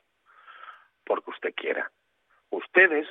[1.04, 1.90] porque usted quiera.
[2.50, 3.06] Ustedes,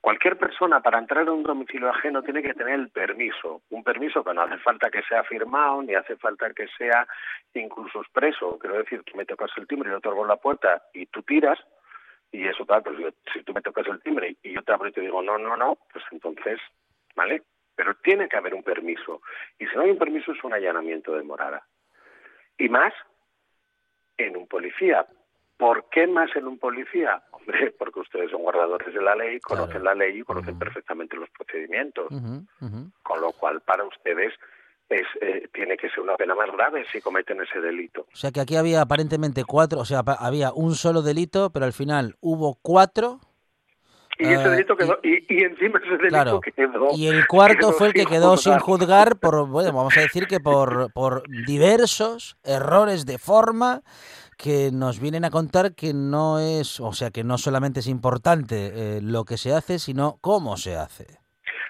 [0.00, 4.24] cualquier persona para entrar en un domicilio ajeno tiene que tener el permiso, un permiso
[4.24, 7.06] que no hace falta que sea firmado, ni hace falta que sea
[7.54, 8.58] incluso expreso.
[8.58, 11.22] Quiero decir, tú me tocas el timbre y yo te abro la puerta y tú
[11.22, 11.58] tiras,
[12.32, 14.92] y eso, claro, pues si tú me tocas el timbre y yo te abro y
[14.92, 16.60] te digo no, no, no, pues entonces,
[17.14, 17.42] ¿vale?
[17.80, 19.22] Pero tiene que haber un permiso.
[19.58, 21.66] Y si no hay un permiso es un allanamiento de morada.
[22.58, 22.92] Y más
[24.18, 25.06] en un policía.
[25.56, 27.22] ¿Por qué más en un policía?
[27.32, 29.84] Hombre, porque ustedes son guardadores de la ley, conocen Claro.
[29.84, 32.08] la ley y conocen perfectamente los procedimientos.
[33.02, 34.34] Con lo cual, para ustedes,
[34.90, 38.02] es, eh, tiene que ser una pena más grave si cometen ese delito.
[38.12, 41.72] O sea que aquí había aparentemente cuatro, o sea, había un solo delito, pero al
[41.72, 43.20] final hubo cuatro
[44.20, 46.40] Y ese Ah, delito quedó, y, y encima ese delito Claro.
[46.40, 46.88] quedó.
[46.96, 49.16] Y el cuarto quedó fue el que quedó sin juzgar.
[49.20, 53.82] por, bueno, vamos a decir que por, por diversos errores de forma
[54.36, 58.70] que nos vienen a contar que no es, o sea, que no solamente es importante
[58.96, 61.06] eh, lo que se hace, sino cómo se hace.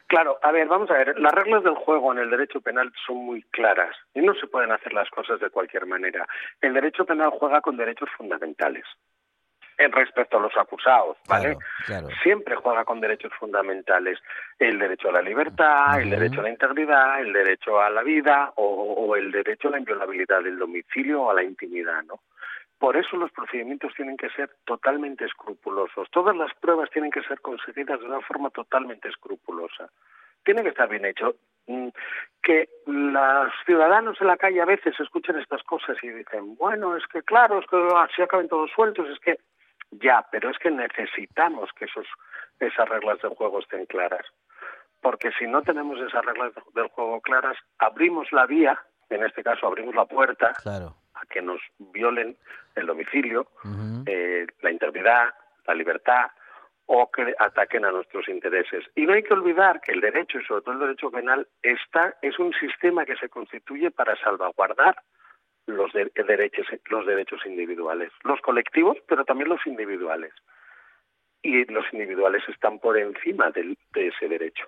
[0.06, 3.18] Claro, a ver, vamos a ver, las reglas del juego en el derecho penal son
[3.18, 6.26] muy claras y no se pueden hacer las cosas de cualquier manera.
[6.60, 9.19] El derecho penal juega con derechos fundamentales en
[9.88, 11.56] respecto a los acusados, ¿vale?
[11.86, 12.08] Claro, claro.
[12.22, 14.18] Siempre juega con derechos fundamentales,
[14.58, 18.52] el derecho a la libertad, el derecho a la integridad, el derecho a la vida
[18.56, 22.20] o, o el derecho a la inviolabilidad del domicilio o a la intimidad, ¿no?
[22.78, 26.08] Por eso los procedimientos tienen que ser totalmente escrupulosos.
[26.10, 29.90] Todas las pruebas tienen que ser conseguidas de una forma totalmente escrupulosa.
[30.42, 31.34] Tiene que estar bien hecho.
[31.66, 31.88] Mm,
[32.42, 37.06] Que los ciudadanos en la calle a veces escuchan estas cosas y dicen, bueno, es
[37.06, 39.38] que claro, es que así acaben todos sueltos, es que
[39.90, 42.06] ya, pero es que necesitamos que esos,
[42.58, 44.26] esas reglas del juego estén claras.
[45.00, 49.42] Porque si no tenemos esas reglas de- del juego claras, abrimos la vía, en este
[49.42, 50.94] caso abrimos la puerta Claro.
[51.14, 52.36] a que nos violen
[52.76, 53.46] el domicilio,
[54.06, 55.34] eh, la integridad,
[55.66, 56.30] la libertad
[56.86, 58.84] o que ataquen a nuestros intereses.
[58.96, 62.16] Y no hay que olvidar que el derecho, y sobre todo el derecho penal, está,
[62.20, 64.96] es un sistema que se constituye para salvaguardar
[65.76, 70.32] los, de- derechos, los derechos individuales, los colectivos, pero también los individuales.
[71.42, 74.64] Y los individuales están por encima del- de ese derecho.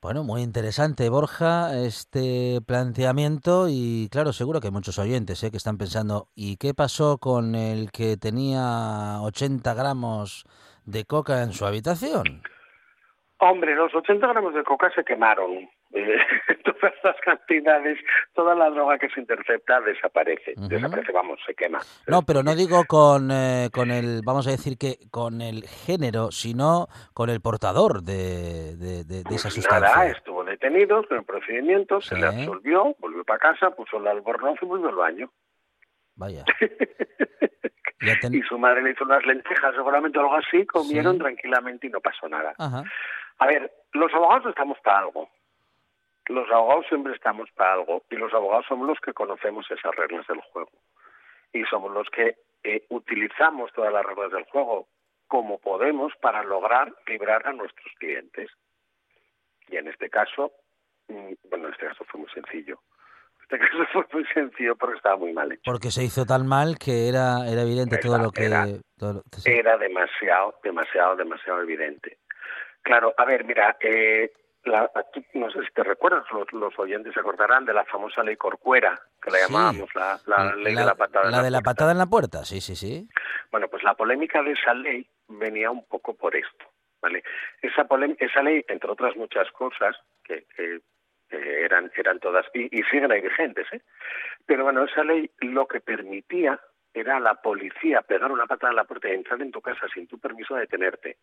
[0.00, 5.50] Bueno, muy interesante, Borja, este planteamiento y claro, seguro que hay muchos oyentes ¿eh?
[5.50, 10.44] que están pensando, ¿y qué pasó con el que tenía 80 gramos
[10.84, 12.42] de coca en su habitación?
[13.38, 15.68] Hombre, los 80 gramos de coca se quemaron.
[15.98, 16.18] Eh,
[16.64, 17.98] todas las cantidades,
[18.34, 20.52] toda la droga que se intercepta desaparece.
[20.56, 21.78] Desaparece, vamos, se quema.
[22.06, 26.30] No, pero no digo con, eh, con el, vamos a decir que con el género,
[26.30, 29.88] sino con el portador de, de- de- de esa Pues sustancia.
[29.96, 34.58] Nada, estuvo detenido con el procedimiento, se le absolvió, volvió para casa, puso el albornoz
[34.60, 35.30] y volvió al baño.
[36.14, 36.44] Vaya.
[38.20, 41.18] Ten- Y su madre le hizo unas lentejas, seguramente algo así, comieron Sí.
[41.20, 42.54] tranquilamente y no pasó nada.
[42.58, 42.84] Ajá.
[43.38, 45.28] A ver, los abogados estamos para algo.
[46.28, 50.26] Los abogados siempre estamos para algo y los abogados somos los que conocemos esas reglas
[50.26, 50.70] del juego.
[51.52, 54.88] Y somos los que eh, utilizamos todas las reglas del juego
[55.28, 58.50] como podemos para lograr librar a nuestros clientes.
[59.68, 60.52] Y en este caso,
[61.08, 62.80] mm, bueno, en este caso fue muy sencillo.
[63.38, 65.62] En este caso fue muy sencillo porque estaba muy mal hecho.
[65.64, 68.46] Porque se hizo tan mal que era, era evidente todo lo que...
[68.46, 68.66] Era-
[68.98, 69.50] todo lo- sí.
[69.52, 72.18] era demasiado, demasiado, demasiado evidente.
[72.82, 74.32] Claro, a ver, mira, eh,
[74.66, 74.90] la-
[75.34, 79.00] no sé si te recuerdas, los, los oyentes se acordarán de la famosa ley Corcuera,
[79.22, 79.44] que la Sí.
[79.52, 81.26] llamábamos la, la ley de la patada.
[81.26, 81.70] en la de la puerta.
[81.70, 83.08] patada en la puerta, sí, sí, sí.
[83.50, 86.64] Bueno, pues la polémica de esa ley venía un poco por esto,
[87.00, 87.22] ¿vale?
[87.62, 87.86] Esa,
[88.18, 90.76] esa ley, entre otras muchas cosas, que, que,
[91.30, 93.82] eh, eran, eran todas, y, y siguen ahí vigentes, ¿eh?
[94.46, 96.60] Pero bueno, esa ley lo que permitía
[96.94, 99.86] era a la policía pegar una patada en la puerta y entrar en tu casa
[99.92, 101.18] sin tu permiso a detenerte.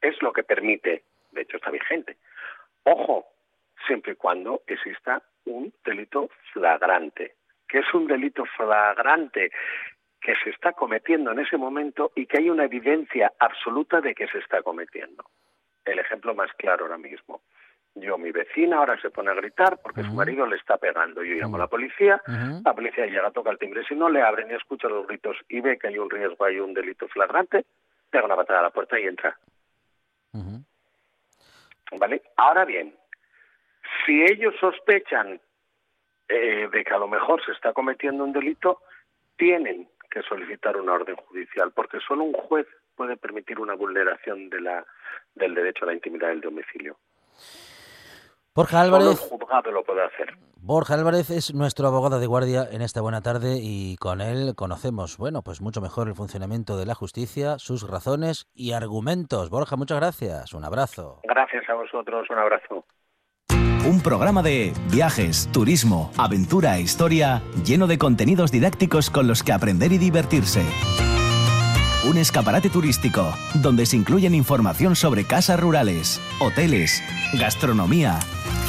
[0.00, 2.16] Es lo que permite, de hecho está vigente.
[2.84, 3.26] Ojo,
[3.86, 7.34] siempre y cuando exista un delito flagrante.
[7.68, 9.50] que es un delito flagrante?
[10.22, 14.28] que se está cometiendo en ese momento y que hay una evidencia absoluta de que
[14.28, 15.24] se está cometiendo.
[15.84, 17.42] El ejemplo más claro ahora mismo.
[17.94, 21.22] Yo, mi vecina ahora se pone a gritar porque su marido le está pegando.
[21.22, 22.22] Yo llamo a la policía,
[22.64, 23.84] la policía llega, toca el timbre.
[23.86, 26.58] Si no le abren y escucha los gritos y ve que hay un riesgo, hay
[26.58, 27.66] un delito flagrante,
[28.08, 29.36] pega una patada a la puerta y entra.
[31.98, 32.22] ¿Vale?
[32.36, 32.94] Ahora bien,
[34.04, 35.40] si ellos sospechan
[36.28, 38.80] eh, de que a lo mejor se está cometiendo un delito,
[39.36, 44.60] tienen que solicitar una orden judicial, porque solo un juez puede permitir una vulneración de
[44.60, 44.86] la,
[45.34, 46.96] del derecho a la intimidad del domicilio.
[48.54, 50.36] Borja Solo Álvarez, juzgado lo puede hacer.
[50.56, 55.16] Borja Álvarez es nuestro abogado de guardia en esta buena tarde y con él conocemos,
[55.16, 59.48] bueno, pues mucho mejor el funcionamiento de la justicia, sus razones y argumentos.
[59.48, 60.52] Borja, muchas gracias.
[60.52, 61.20] Un abrazo.
[61.24, 62.84] Gracias a vosotros, un abrazo.
[63.88, 69.52] Un programa de viajes, turismo, aventura e historia lleno de contenidos didácticos con los que
[69.52, 70.62] aprender y divertirse.
[72.04, 77.02] Un escaparate turístico donde se incluyen información sobre casas rurales, hoteles,
[77.38, 78.18] gastronomía,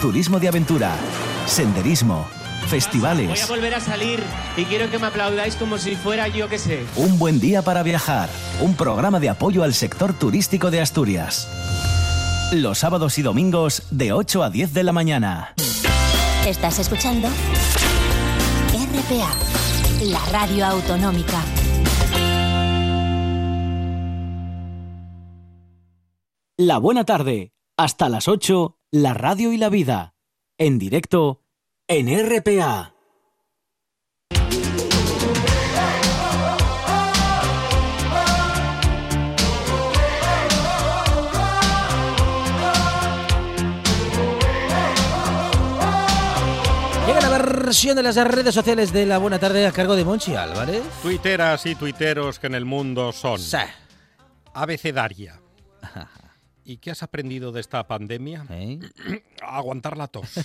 [0.04, 0.98] turismo de aventura,
[1.46, 3.48] senderismo, Voy a festivales.
[3.48, 4.22] volver a salir
[4.58, 6.84] y quiero que me aplaudáis como si fuera yo que sé.
[6.98, 8.28] Un buen día para viajar.
[8.60, 11.48] Un programa de apoyo al sector turístico de Asturias.
[12.52, 15.54] Los sábados y domingos de 8 a 10 de la mañana.
[16.46, 17.30] Estás escuchando
[18.74, 19.32] RPA,
[20.02, 21.40] la radio autonómica.
[26.58, 27.54] La Buena Tarde.
[27.78, 30.14] Hasta las 8, la radio y la vida.
[30.60, 31.42] En directo,
[31.88, 32.94] en RPA.
[47.08, 50.36] Llega la versión de las redes sociales de la Buena Tarde a cargo de Monchi
[50.36, 50.84] Álvarez.
[51.02, 53.40] Tuiteras y tuiteros que en el mundo son.
[53.40, 53.58] Sí.
[54.54, 55.42] Abecedaria.
[56.66, 58.46] ¿Y qué has aprendido de esta pandemia?
[58.50, 58.80] ¿Eh?
[59.42, 60.30] A aguantar la tos.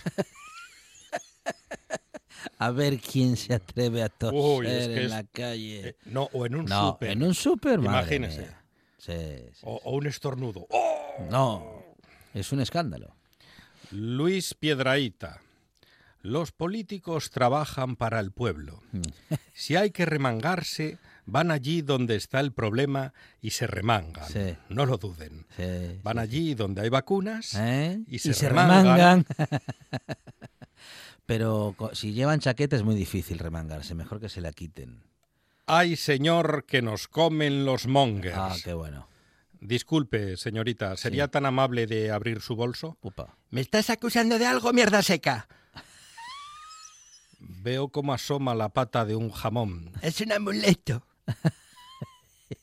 [2.58, 5.88] A ver quién se atreve a toser Uy, es que en es- la calle.
[5.90, 7.10] Eh, no, o en un no, súper.
[7.10, 8.40] en un súper, Imagínese.
[8.42, 8.62] mía.
[8.98, 9.12] Sí,
[9.54, 9.60] sí.
[9.62, 10.66] O, o un estornudo.
[10.70, 11.26] ¡Oh!
[11.30, 11.82] No,
[12.34, 13.14] es un escándalo.
[13.90, 15.40] Luis Piedraíta.
[16.22, 18.82] Los políticos trabajan para el pueblo.
[18.92, 19.02] Mm.
[19.54, 24.28] Si hay que remangarse, van allí donde está el problema y se remangan.
[24.28, 24.56] Sí.
[24.70, 25.46] No lo duden.
[25.56, 28.02] Sí, Van allí donde hay vacunas ¿Eh?
[28.06, 28.84] y se, remangan.
[28.84, 29.26] remangan.
[31.26, 35.02] Pero si llevan chaqueta es muy difícil remangarse, mejor que se la quiten.
[35.66, 38.34] Ay, señor, que nos comen los mongers.
[38.38, 39.06] Ah, qué bueno.
[39.60, 42.96] Disculpe, señorita, ¿sería tan amable de abrir su bolso?
[43.02, 43.36] Upa.
[43.50, 45.46] ¿Me estás acusando de algo, mierda seca?
[47.38, 49.92] Veo cómo asoma la pata de un jamón.
[50.00, 51.04] Es un amuleto.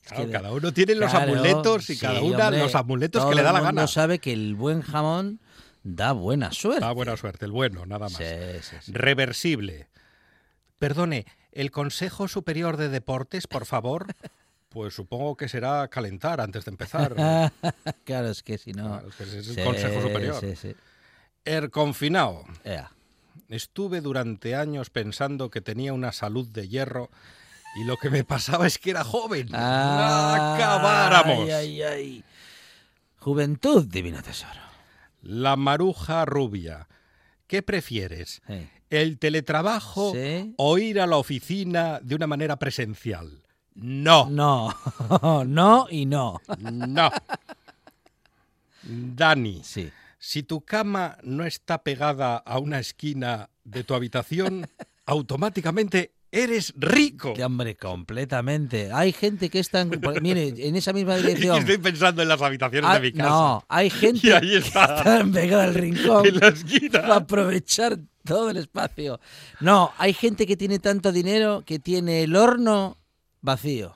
[0.03, 3.29] Claro, cada uno tiene los Claro, amuletos y sí, cada una hombre, los amuletos todo
[3.29, 3.87] que le da el la gana.
[3.87, 5.39] sabe que el buen jamón
[5.83, 6.81] da buena suerte.
[6.81, 8.17] Da buena suerte, el bueno, nada más.
[8.17, 8.23] Sí,
[8.61, 8.91] sí, sí.
[8.93, 9.87] Reversible.
[10.79, 14.07] Perdone, ¿el Consejo Superior de Deportes, por favor?
[14.69, 17.15] Pues supongo que será calentar antes de empezar.
[18.03, 18.89] claro, es que si no...
[18.89, 20.57] Claro, es que ese es el Consejo Superior.
[20.57, 20.75] Sí.
[21.45, 22.43] Er confinado.
[23.47, 27.09] Estuve durante años pensando que tenía una salud de hierro
[27.75, 29.49] y lo que me pasaba es que era joven.
[29.53, 31.39] ¡Acabáramos!
[31.49, 32.23] Ay, ay, ay.
[33.19, 34.59] Juventud, divino tesoro.
[35.21, 36.87] La maruja rubia.
[37.47, 38.41] ¿Qué prefieres?
[38.47, 38.67] Sí.
[38.89, 40.53] ¿El teletrabajo Sí.
[40.57, 43.41] o ir a la oficina de una manera presencial?
[43.73, 44.29] No.
[44.29, 44.73] No,
[45.45, 46.39] no y no.
[46.59, 47.09] No.
[48.83, 49.91] Dani, Sí.
[50.19, 54.67] si tu cama no está pegada a una esquina de tu habitación,
[55.05, 57.33] automáticamente eres rico.
[57.33, 58.91] Que, hombre, completamente.
[58.93, 59.89] Hay gente que es tan...
[60.21, 61.57] Mire, en esa misma que dirección...
[61.59, 63.29] estoy pensando en las habitaciones Ah, de mi casa.
[63.29, 64.97] no, hay gente Y ahí que está.
[64.97, 67.01] está pegada al rincón En la esquina.
[67.01, 69.19] para aprovechar todo el espacio.
[69.59, 72.97] No, hay gente que tiene tanto dinero que tiene el horno
[73.41, 73.95] vacío.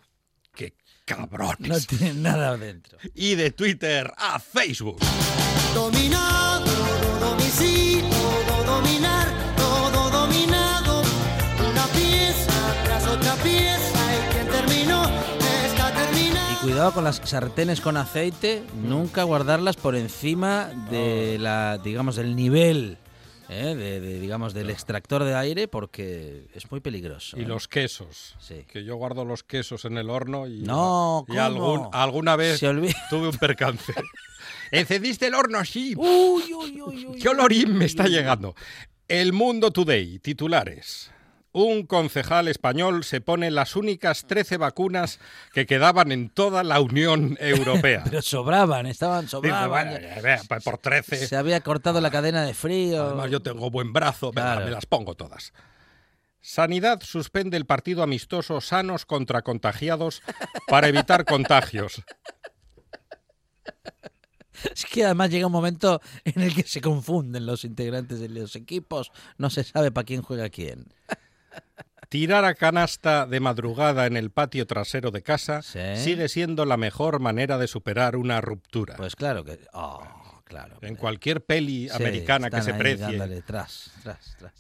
[0.54, 0.76] ¡Qué
[1.06, 1.68] cabrones!
[1.68, 2.98] No tiene nada dentro.
[3.16, 5.00] Y de Twitter a Facebook.
[5.74, 6.66] Dominado,
[16.62, 22.98] cuidado con las sartenes con aceite, nunca guardarlas por encima de la, digamos, del nivel,
[23.48, 23.76] ¿eh?
[23.76, 27.38] de, de, digamos, del extractor de aire, porque es muy peligroso.
[27.40, 27.46] Y ¿eh?
[27.46, 28.36] los quesos.
[28.40, 28.66] Sí.
[28.68, 33.28] Que yo guardo los quesos en el horno y, No, y algún- alguna vez tuve
[33.30, 33.94] un percance.
[34.72, 35.94] Encendiste el horno, sí.
[35.98, 38.56] Uy, uy, uy, uy, ¿Qué olorín me está llegando?
[39.08, 41.12] El Mundo Today, titulares.
[41.52, 45.20] Un concejal español se pone las únicas 13 vacunas
[45.52, 48.04] que quedaban en toda la Unión Europea.
[48.06, 49.90] Pero sobraban, estaban Dice, sobraban.
[49.90, 51.26] "Bueno, ya vea, pues por 13.
[51.28, 53.04] Se había cortado la cadena de frío.
[53.04, 54.66] Además, yo tengo buen brazo, Claro.
[54.66, 55.54] me las pongo todas.
[56.42, 60.22] Sanidad suspende el partido amistoso sanos contra contagiados
[60.68, 62.02] para evitar contagios.
[64.76, 68.58] Es que además llega un momento en el que se confunden los integrantes de los
[68.58, 70.86] equipos, no se sabe para quién juega quién.
[72.10, 75.80] Tirar a canasta de madrugada en el patio trasero de casa Sí.
[75.96, 78.96] sigue siendo la mejor manera de superar una ruptura.
[78.96, 79.60] Pues claro que...
[79.74, 80.02] Oh,
[80.44, 80.80] claro.
[80.82, 84.54] en cualquier peli Sí, americana que se precie, tras, tras, tras.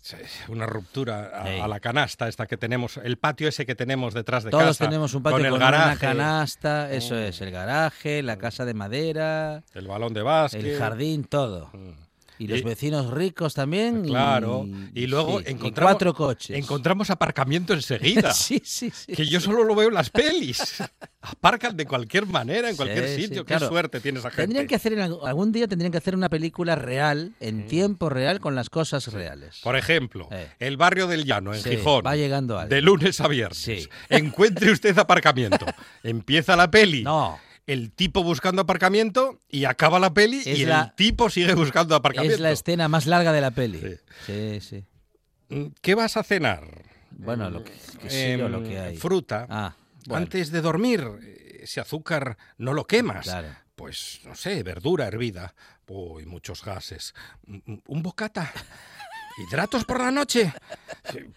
[0.47, 1.60] una ruptura a, Sí.
[1.60, 4.86] a la canasta esta que tenemos, el patio ese que tenemos detrás de Todos casa,
[4.86, 5.99] tenemos un patio con con, el una garaje, Mm.
[5.99, 11.23] canasta, eso es, el garaje, la casa de madera, el balón de básquet, el jardín,
[11.23, 11.71] todo.
[11.73, 11.93] Mm.
[12.39, 14.04] Y los Y- vecinos ricos también.
[14.06, 16.58] Claro, y luego sí, y encontramos, cuatro coches.
[16.58, 18.34] encontramos aparcamiento enseguida.
[18.34, 19.13] sí, sí, sí.
[19.13, 20.82] Que yo solo lo veo en las pelis.
[21.21, 23.45] Aparcan de cualquier manera, en cualquier Sí, sitio.
[23.45, 23.65] claro.
[23.67, 24.43] Qué suerte tiene esa gente.
[24.43, 28.56] Tendrían que hacer algún- día tendrían que hacer una película real, en tiempo real, con
[28.56, 29.60] las cosas reales.
[29.62, 30.47] Por ejemplo, Eh.
[30.60, 32.04] el barrio del Llano, en Gijón.
[32.06, 32.69] va llegando alguien.
[32.78, 33.58] De lunes a viernes.
[33.58, 33.86] Sí.
[34.08, 35.65] Encuentre usted aparcamiento.
[36.04, 37.04] Empieza la peli.
[37.04, 37.38] No,
[37.71, 41.95] El tipo buscando aparcamiento y acaba la peli Es y la- el tipo sigue buscando
[41.95, 42.34] aparcamiento.
[42.36, 43.79] es la escena más larga de la peli.
[43.79, 43.95] Sí.
[44.25, 44.86] Sí, sí.
[45.49, 46.63] Mm, ¿Qué vas a cenar?
[47.12, 47.73] Bueno, lo que,
[48.38, 48.97] lo que hay.
[48.97, 49.45] Fruta.
[49.49, 49.75] Ah,
[50.08, 50.23] bueno.
[50.23, 51.03] Antes de dormir,
[51.62, 53.25] ese azúcar no lo quemas.
[53.25, 53.49] Claro.
[53.75, 55.53] pues, no sé, verdura hervida.
[55.88, 57.13] Uy, muchos gases.
[57.47, 58.51] Un- Un bocata.
[59.38, 60.53] ¿Hidratos por la noche?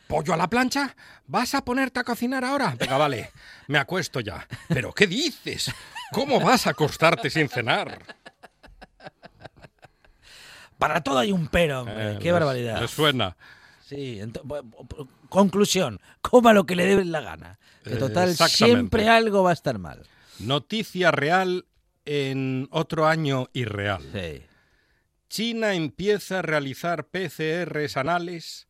[0.08, 0.96] ¿Pollo a la plancha?
[1.28, 2.74] ¿Vas a ponerte a cocinar ahora?
[2.76, 3.30] Venga, vale,
[3.72, 4.46] me acuesto ya.
[4.68, 5.72] ¿Pero qué dices?
[6.12, 7.98] ¿Cómo vas a acostarte sin cenar?
[10.78, 12.12] Para todo hay un pero, hombre.
[12.12, 12.86] Eh, Qué les- barbaridad.
[12.86, 13.36] suena.
[13.86, 14.20] Sí,
[15.28, 17.58] conclusión, coma lo que le dé la gana.
[17.84, 20.02] Que Eh, total, siempre algo va a estar mal.
[20.38, 21.66] Noticia real
[22.04, 24.02] en otro año irreal.
[25.32, 28.66] China empieza a realizar PCRs anales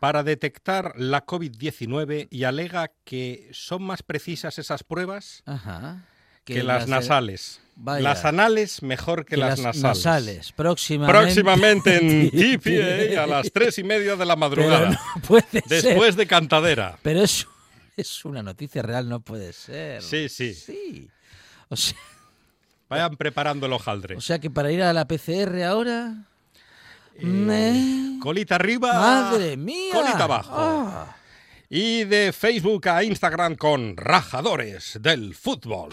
[0.00, 6.06] para detectar la COVID-19 y alega que son más precisas esas pruebas Ajá.
[6.46, 7.60] que, las, nasales.
[7.76, 8.00] Vaya.
[8.00, 9.82] Las anales mejor que, que las, nasales.
[9.82, 10.52] nasales.
[10.52, 11.18] Próximamente.
[11.20, 14.88] Próximamente en TPA a las tres y media de la madrugada.
[14.88, 15.82] Pero no puede ser.
[15.82, 16.98] después de Cantadera.
[17.02, 17.46] Pero es,
[17.98, 20.00] es una noticia real, no puede ser.
[20.02, 20.54] Sí, sí.
[20.54, 21.10] Sí.
[21.68, 21.98] O sea,
[22.88, 24.16] Vayan preparando el hojaldre.
[24.16, 26.14] o sea que para ir a la PCR ahora.
[27.20, 28.92] me- Colita arriba.
[28.94, 29.92] ¡Madre mía!
[29.92, 30.54] Colita abajo.
[30.56, 31.14] Ah.
[31.70, 35.90] Y de Facebook a Instagram con rajadores del fútbol.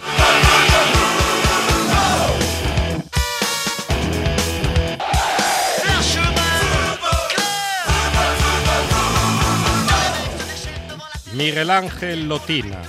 [11.34, 12.82] Miguel Ángel Lotina.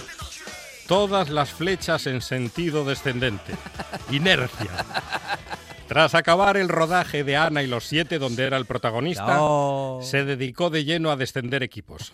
[0.86, 3.54] Todas las flechas en sentido descendente.
[4.10, 4.70] Inercia.
[5.88, 10.00] Tras acabar el rodaje de Ana y los siete, donde era el protagonista, No.
[10.02, 12.12] se dedicó de lleno a descender equipos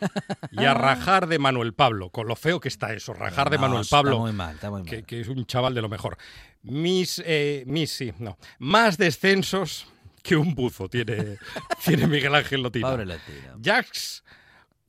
[0.50, 2.10] y a rajar de Manuel Pablo.
[2.10, 4.18] Con lo feo que está eso, rajar de No, Manuel está Pablo.
[4.18, 6.18] muy mal, está muy que, es un chaval de lo mejor.
[6.62, 8.36] Mis, eh, mis, sí, no.
[8.58, 9.86] Más descensos
[10.22, 11.38] que un buzo tiene,
[11.84, 12.90] tiene Miguel Ángel Lotina.
[12.90, 13.56] Pobre Lotina.
[13.62, 14.22] Jax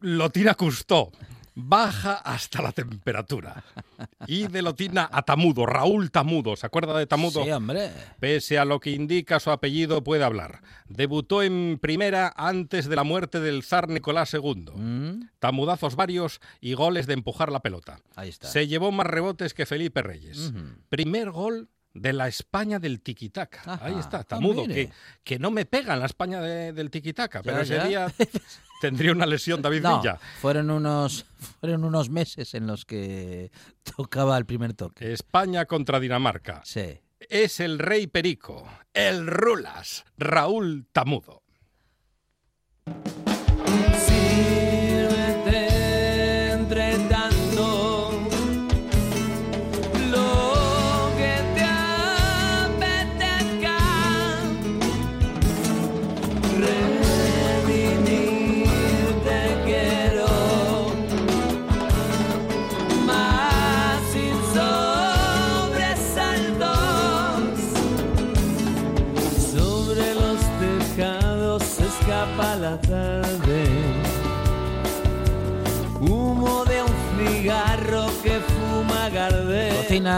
[0.01, 1.09] Lotina Custó.
[1.55, 3.63] Baja hasta la temperatura.
[4.27, 6.55] Y de Lotina a Tamudo, Raúl Tamudo.
[6.55, 7.43] ¿Se acuerda de Tamudo?
[7.43, 7.91] Sí, hombre.
[8.19, 10.61] Pese a lo que indica su apellido, puede hablar.
[10.87, 14.65] Debutó en primera antes de la muerte del zar Nicolás II.
[14.75, 17.99] Mm, Tamudazos varios y goles de empujar la pelota.
[18.15, 18.47] Ahí está.
[18.47, 20.51] Se llevó más rebotes que Felipe Reyes.
[20.89, 23.61] Primer gol de la España del tiquitaca.
[23.73, 23.85] Ajá.
[23.85, 24.89] Ahí está, Ah, Tamudo, que,
[25.23, 27.87] que no me pega en la España de- del tiquitaca, pero Ya, ese ya.
[27.87, 28.13] día
[28.83, 30.19] tendría una lesión David No, Villa.
[30.41, 31.25] fueron unos,
[31.61, 33.49] fueron unos meses en los que
[33.95, 35.13] tocaba el primer toque.
[35.13, 36.61] España contra Dinamarca.
[36.65, 36.99] Sí.
[37.29, 41.41] Es el rey Perico, el Rulas, Raúl Tamudo.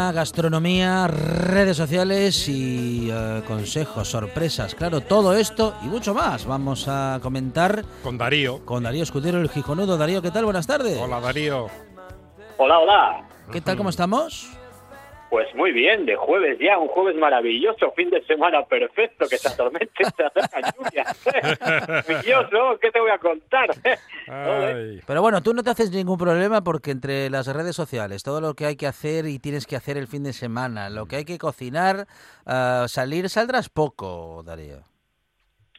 [0.06, 4.76] Cocina, gastronomía, redes sociales y eh, consejos, sorpresas.
[4.76, 8.64] Claro, todo esto y mucho más vamos a comentar Con Darío.
[8.66, 9.98] con Darío Escudero, el Gijonudo.
[9.98, 10.46] Darío, ¿qué tal?
[10.46, 11.00] Buenas tardes.
[11.02, 11.68] Hola Darío.
[12.58, 13.28] Hola, hola.
[13.52, 13.78] ¿Qué tal?
[13.78, 14.48] ¿Cómo estamos?
[15.36, 19.50] Pues muy bien, de jueves ya, un jueves maravilloso, fin de semana perfecto, que se
[19.50, 21.06] atormente se acerca lluvia.
[21.60, 23.70] Maravilloso, ¿qué te voy a contar?
[25.06, 28.54] Pero bueno, tú no te haces ningún problema porque entre las redes sociales, todo lo
[28.54, 31.26] que hay que hacer y tienes que hacer el fin de semana, lo que hay
[31.26, 32.08] que cocinar,
[32.46, 34.95] ah, salir, saldrás poco, Darío.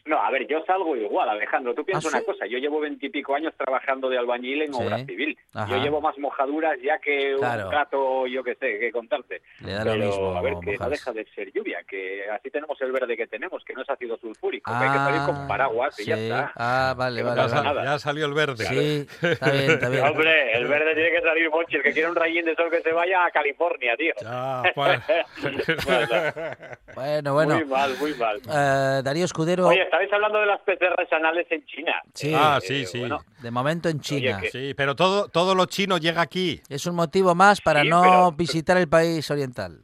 [0.07, 1.75] No, a ver, yo salgo igual, Alejandro.
[1.75, 4.83] Tú piensas ¿Ah, una cosa, yo llevo veintipico años trabajando de albañil en Sí.
[4.83, 5.37] obra civil.
[5.53, 5.69] Ajá.
[5.77, 7.65] Yo llevo más mojaduras ya que Claro.
[7.65, 9.43] un gato, yo qué sé, que contarte.
[9.65, 12.51] Le da lo Pero, mismo a ver, que no deja de ser lluvia, que así
[12.51, 15.27] tenemos el verde que tenemos, que no es ácido sulfúrico, que hay que salir Ah,
[15.27, 16.53] con paraguas y ya está.
[16.57, 17.53] Ah, vale, no vale.
[17.53, 17.85] nada.
[17.85, 18.65] Ya salió el verde.
[18.65, 20.05] Sí, está bien, está bien.
[20.07, 21.77] Hombre, el verde tiene que salir, Monchi.
[21.77, 24.13] El que quiere un rayín de sol que se vaya a California, tío.
[24.23, 25.01] Ya, pues.
[26.95, 27.55] Bueno, bueno.
[27.57, 28.37] Muy mal, muy mal.
[28.49, 31.93] Eh, Darío Escudero, Oye, estabais hablando de las PCRs anales en China.
[32.15, 32.33] Sí.
[32.35, 32.99] Ah, Eh, sí, sí.
[33.01, 34.41] bueno, de momento en China.
[34.41, 36.61] que- Sí, pero todo, todo lo chino llega aquí.
[36.69, 39.81] Es un motivo más para Sí, no pero- visitar el país oriental.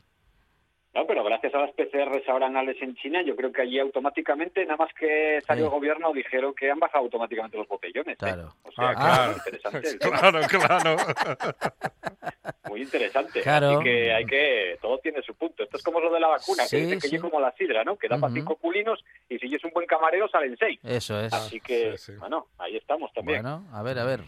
[0.95, 4.63] No, pero gracias a las PCRs ahora anales en China, yo creo que allí automáticamente,
[4.67, 5.69] nada más que salió Sí.
[5.69, 8.15] el gobierno, dijeron que han bajado automáticamente los botellones.
[8.15, 8.19] ¿eh?
[8.19, 8.55] Claro.
[8.63, 9.33] O sea, Ah, que claro.
[9.33, 9.99] interesante.
[9.99, 10.97] Claro, claro.
[12.69, 13.41] Muy interesante.
[13.41, 13.71] Claro.
[13.71, 15.63] Así que hay que, todo tiene su punto.
[15.63, 17.85] Esto es como lo de la vacuna, Sí, que dicen que es como la sidra,
[17.85, 17.97] ¿no?
[17.97, 20.79] Que da para cinco culinos y si es un buen camarero salen seis.
[20.83, 21.33] Eso es.
[21.33, 22.19] Así que, sí, sí.
[22.19, 23.43] bueno, ahí estamos también.
[23.43, 24.21] Bueno, a ver, a ver.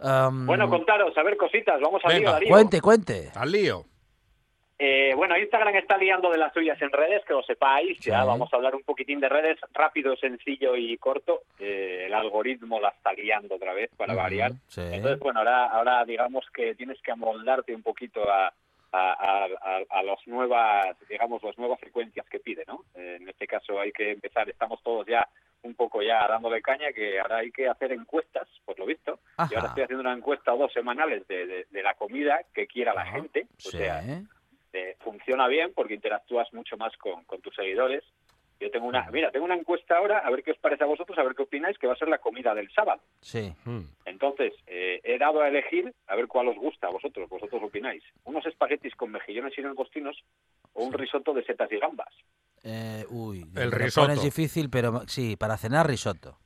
[0.00, 2.48] Am, Bueno, contaros, a ver cositas, vamos a Venga, lío, Darío.
[2.50, 3.30] cuente, cuente.
[3.34, 3.84] Al lío.
[4.84, 8.00] Eh, bueno, Instagram está liando de las suyas en redes, que lo sepáis.
[8.00, 8.26] Ya Sí.
[8.26, 11.42] vamos a hablar un poquitín de redes, rápido, sencillo y corto.
[11.60, 14.50] Eh, el algoritmo la está liando otra vez para variar.
[14.66, 14.80] sí.
[14.80, 18.52] Entonces, bueno, ahora, ahora digamos que tienes que amoldarte un poquito a, a,
[19.12, 22.80] a, a- a las nuevas, digamos, las nuevas frecuencias que pide, ¿no?
[22.96, 25.28] Eh, en este caso hay que empezar, estamos todos ya
[25.62, 29.20] un poco ya dándole caña, que ahora hay que hacer encuestas, por lo visto.
[29.38, 29.66] Y ahora Ajá.
[29.68, 33.06] estoy haciendo una encuesta o dos semanales de, de- de la comida que quiera la
[33.06, 33.42] gente.
[33.64, 33.78] O Sí.
[33.78, 34.02] sea,
[34.72, 38.02] eh, funciona bien porque interactúas mucho más con, con tus seguidores.
[38.60, 41.18] Yo tengo una, mira, tengo una encuesta ahora, a ver qué os parece a vosotros,
[41.18, 43.02] a ver qué opináis, que va a ser la comida del sábado.
[43.20, 43.52] Sí.
[44.04, 48.04] Entonces, eh, he dado a elegir, a ver cuál os gusta a vosotros, vosotros opináis.
[48.22, 50.16] Unos espaguetis con mejillones y langostinos
[50.74, 52.14] o un risotto de setas y gambas.
[52.62, 54.06] Eh, uy, El risotto.
[54.06, 56.38] pones difícil, pero sí, para cenar risotto.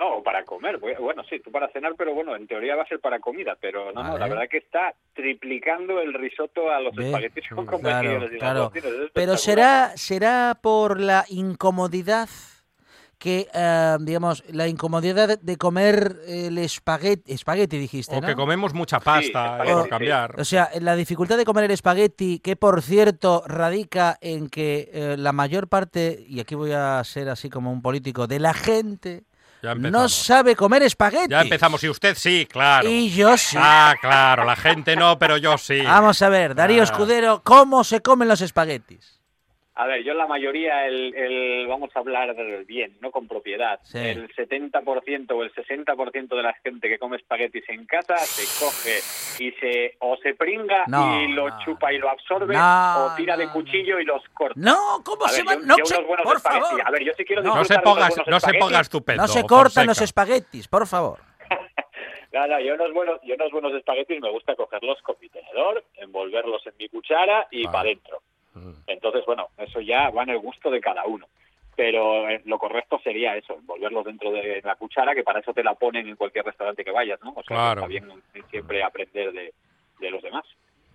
[0.00, 0.78] No, para comer.
[0.78, 3.58] Bueno, sí, tú para cenar, pero bueno, en teoría va a ser para comida.
[3.60, 8.24] Pero no, no, la verdad que está triplicando el risotto a los espaguetis con, Claro,
[8.32, 8.72] y claro.
[9.12, 12.30] Pero será, será por la incomodidad
[13.18, 18.26] que, eh, digamos, la incomodidad de comer el espagueti, espagueti dijiste, O ¿no?
[18.26, 19.90] que comemos mucha pasta por sí.
[19.90, 20.40] cambiar.
[20.40, 25.16] O sea, la dificultad de comer el espagueti, que por cierto radica en que eh,
[25.18, 29.24] la mayor parte, y aquí voy a ser así como un político, de la gente
[29.62, 31.30] no sabe comer espagueti.
[31.30, 31.82] Ya empezamos.
[31.84, 32.88] Y usted sí, claro.
[32.88, 33.56] Y yo sí.
[33.58, 34.44] Ah, claro.
[34.44, 35.80] La gente no, pero yo sí.
[35.82, 36.84] Vamos a ver, Darío Ah.
[36.84, 39.19] Escudero, ¿cómo se comen los espaguetis?
[39.82, 43.80] A ver, yo la mayoría, el, el- vamos a hablar del bien, no con propiedad.
[43.84, 43.96] Sí.
[43.98, 48.98] El 70% o el 60% de la gente que come espaguetis en casa se coge
[49.42, 53.36] y se o se pringa No, y lo chupa y lo absorbe No, o tira
[53.38, 54.60] de cuchillo y los corta.
[54.60, 55.66] No, ¿cómo A se van?
[55.66, 56.82] No yo se- por espaguetis- favor.
[56.84, 57.54] A ver, yo sí quiero No.
[57.54, 58.60] No se disfrutar de unos ponga, buenos no se espaguetis.
[58.66, 59.22] ponga estupendo.
[59.22, 61.18] No se cortan los espaguetis, por favor.
[62.32, 65.82] No, no, yo unos buenos, yo unos buenos espaguetis me gusta cogerlos con mi tenedor,
[65.96, 67.72] envolverlos en mi cuchara y Vale.
[67.72, 68.22] para adentro.
[68.86, 71.26] Entonces, bueno, eso ya va en el gusto de cada uno.
[71.76, 75.62] Pero eh, lo correcto sería eso, envolverlos dentro de la cuchara, que para eso te
[75.64, 77.30] la ponen en cualquier restaurante que vayas, ¿no?
[77.30, 77.80] O sea, Claro.
[77.82, 79.54] está bien siempre aprender de,
[79.98, 80.44] de los demás.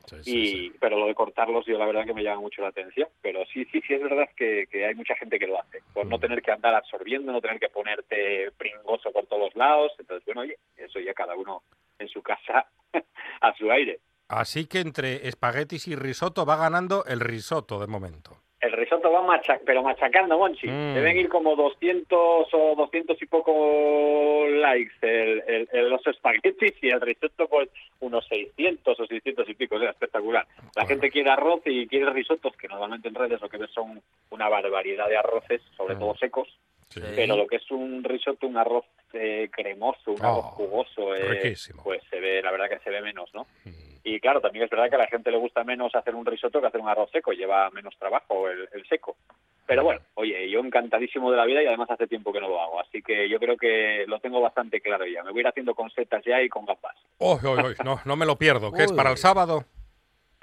[0.07, 0.73] Sí, y, sí.
[0.79, 3.07] Pero lo de cortarlos, yo la verdad que me llama mucho la atención.
[3.23, 5.81] Pero sí, sí, sí es verdad que, que hay mucha gente que lo hace.
[5.93, 6.09] Por Mm.
[6.09, 9.93] no tener que andar absorbiendo, no tener que ponerte pringoso por todos lados.
[9.97, 11.63] Entonces, bueno, oye, eso ya cada uno
[11.97, 12.67] en su casa
[13.41, 13.99] a su aire.
[14.35, 18.31] Así que entre espaguetis y risotto va ganando el risotto de momento.
[18.59, 20.67] El risotto va macha pero machacando, Monchi.
[20.67, 20.93] Mm.
[20.95, 26.89] Deben ir como 200 o 200 y poco likes el, el- el- los espaguetis y
[26.89, 27.69] el risotto pues
[27.99, 29.75] unos 600 o 600 y pico.
[29.75, 30.47] O sea, espectacular.
[30.75, 34.01] La gente quiere arroz y quiere risottos, que normalmente en redes lo que ves son
[34.31, 35.99] una barbaridad de arroces, sobre Mm.
[35.99, 36.47] todo secos.
[36.89, 37.01] Sí.
[37.15, 41.55] Pero lo que es un risotto, un arroz eh, cremoso, un Oh, arroz jugoso, eh,
[41.83, 43.47] pues se ve, la verdad que se ve menos, ¿no?
[43.63, 43.84] Mm.
[44.07, 46.61] Y claro, también es verdad que a la gente le gusta menos hacer un risotto
[46.61, 49.17] que hacer un arroz seco, lleva menos trabajo el, el seco.
[49.65, 52.61] Pero bueno, oye, yo encantadísimo de la vida y además hace tiempo que no lo
[52.61, 55.23] hago, así que yo creo que lo tengo bastante claro ya.
[55.23, 56.95] Me voy a ir haciendo con setas ya y con gambas.
[57.17, 58.71] Oh, oh, oh, no, no me lo pierdo.
[58.71, 59.65] ¿Qué es para el sábado?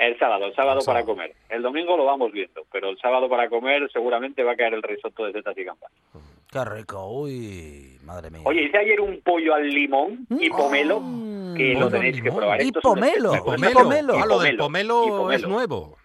[0.06, 1.06] El sábado, el sábado El para sábado.
[1.14, 1.32] comer.
[1.48, 4.82] El domingo lo vamos viendo, pero el sábado para comer seguramente va a caer el
[4.82, 5.90] risotto de setas y gambas.
[6.50, 8.42] Qué rico, uy, madre mía.
[8.44, 12.60] Oye, hice ayer un pollo al limón y pomelo, Mm, que lo tenéis que probar.
[12.60, 13.38] Y Esto pomelo, y
[13.72, 14.14] pomelo.
[14.18, 15.32] Ah, lo del pomelo pomelo.
[15.32, 15.96] es nuevo.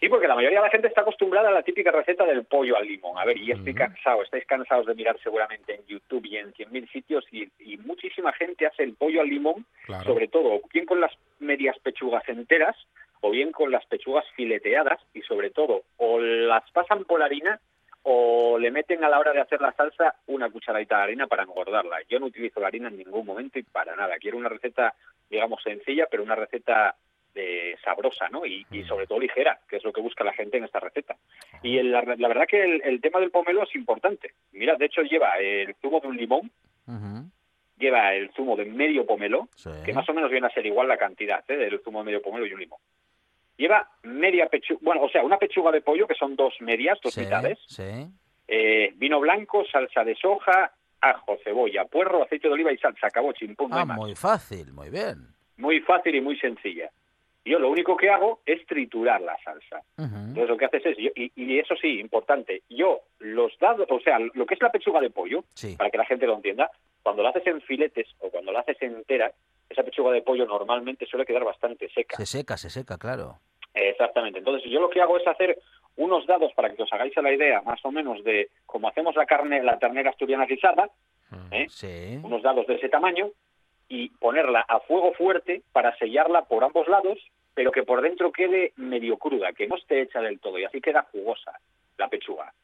[0.00, 2.74] Sí, porque la mayoría de la gente está acostumbrada a la típica receta del pollo
[2.76, 3.18] al limón.
[3.18, 6.90] A ver, y estoy cansado, estáis cansados de mirar seguramente en YouTube y en 100.000
[6.90, 10.04] sitios y, y muchísima gente hace el pollo al limón, Claro.
[10.04, 12.76] sobre todo bien con las medias pechugas enteras
[13.20, 17.60] o bien con las pechugas fileteadas y sobre todo o las pasan por harina
[18.02, 21.42] o le meten a la hora de hacer la salsa una cucharadita de harina para
[21.42, 21.98] engordarla.
[22.08, 24.16] Yo no utilizo la harina en ningún momento y para nada.
[24.18, 24.94] Quiero una receta,
[25.28, 26.94] digamos, sencilla, pero una receta
[27.34, 28.44] eh, sabrosa, ¿no?
[28.44, 31.16] Y, y sobre todo ligera, que es lo que busca la gente en esta receta.
[31.62, 34.32] Y el- la, la verdad que el, el tema del pomelo es importante.
[34.52, 36.50] Mira, de hecho lleva el zumo de un limón,
[37.78, 39.70] lleva el zumo de medio pomelo, sí.
[39.84, 41.56] que más o menos viene a ser igual la cantidad ¿eh?
[41.56, 42.80] del zumo de medio pomelo y un limón.
[43.56, 47.12] Lleva media pechuga, bueno, o sea, una pechuga de pollo, que son dos medias, dos
[47.14, 48.06] Sí, mitades, sí.
[48.48, 53.06] eh, vino blanco, salsa de soja, ajo, cebolla, puerro, aceite de oliva y salsa.
[53.06, 53.96] Acabó, chimpún, no Ah, más.
[53.98, 55.28] muy fácil, muy bien.
[55.58, 56.90] Muy fácil y muy sencilla.
[57.44, 59.82] Yo lo único que hago es triturar la salsa.
[59.96, 64.00] Entonces lo que haces es, yo- y, y eso sí, importante, yo los dados, o
[64.00, 65.74] sea, lo que es la pechuga de pollo, Sí.
[65.76, 66.70] para que la gente lo entienda,
[67.02, 69.32] cuando la haces en filetes o cuando la haces entera,
[69.70, 72.16] esa pechuga de pollo normalmente suele quedar bastante seca.
[72.16, 73.38] Se seca, se seca, claro.
[73.72, 74.40] Exactamente.
[74.40, 75.58] Entonces yo lo que hago es hacer
[75.96, 79.14] unos dados para que os hagáis a la idea más o menos de cómo hacemos
[79.16, 80.90] la carne, la ternera asturiana guisada,
[81.52, 81.66] ¿eh?
[81.68, 82.18] Sí.
[82.22, 83.30] unos dados de ese tamaño
[83.90, 87.18] y ponerla a fuego fuerte para sellarla por ambos lados
[87.52, 90.80] pero que por dentro quede medio cruda, que no esté hecha del todo, y así
[90.80, 91.58] queda jugosa
[91.98, 92.54] la pechuga.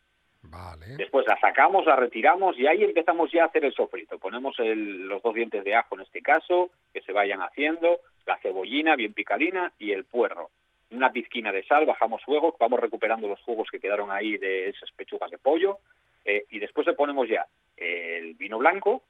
[0.43, 0.97] Vale.
[0.97, 4.19] Después la sacamos, la retiramos y ahí empezamos ya a hacer el sofrito.
[4.19, 8.39] Ponemos el- los dos dientes de ajo en este caso, que se vayan haciendo, la
[8.39, 10.51] cebollina bien picadina y el puerro.
[10.93, 14.91] Una pizquina de sal, bajamos fuego, vamos recuperando los jugos que quedaron ahí de esas
[14.93, 15.79] pechugas de pollo
[16.25, 17.45] eh, y después le ponemos ya
[17.77, 19.03] el vino blanco,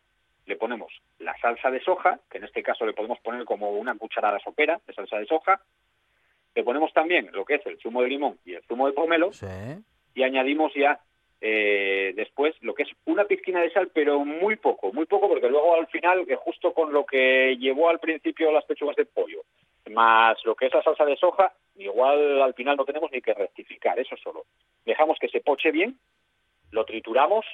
[0.46, 3.96] le ponemos la salsa de soja, que en este caso le podemos poner como una
[3.96, 5.60] cucharada sopera de salsa de soja,
[6.54, 9.30] le ponemos también lo que es el zumo de limón y el zumo de pomelo.
[10.14, 10.98] Y añadimos ya
[11.40, 15.50] eh, después lo que es una pizquina de sal, pero muy poco, muy poco, porque
[15.50, 19.42] luego al final, que justo con lo que llevó al principio las pechugas de pollo,
[19.90, 23.34] más lo que es la salsa de soja, igual al final no tenemos ni que
[23.34, 24.46] rectificar, eso solo.
[24.84, 25.98] Dejamos que se poche bien,
[26.70, 27.44] lo trituramos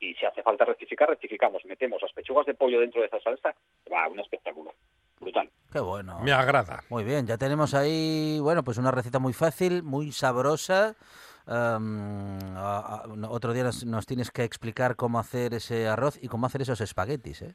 [0.00, 1.64] y si hace falta rectificar, rectificamos.
[1.64, 3.54] Metemos las pechugas de pollo dentro de esa salsa,
[3.92, 4.72] va, un espectáculo.
[5.20, 5.48] Brutal.
[5.72, 6.20] Qué bueno.
[6.20, 6.82] Me agrada.
[6.90, 10.94] Muy bien, ya tenemos ahí, bueno, pues una receta muy fácil, muy sabrosa.
[11.46, 16.18] Am, a- a- no, otro día nos, nos tienes que explicar cómo hacer ese arroz
[16.22, 17.54] y cómo hacer esos espaguetis, ¿eh?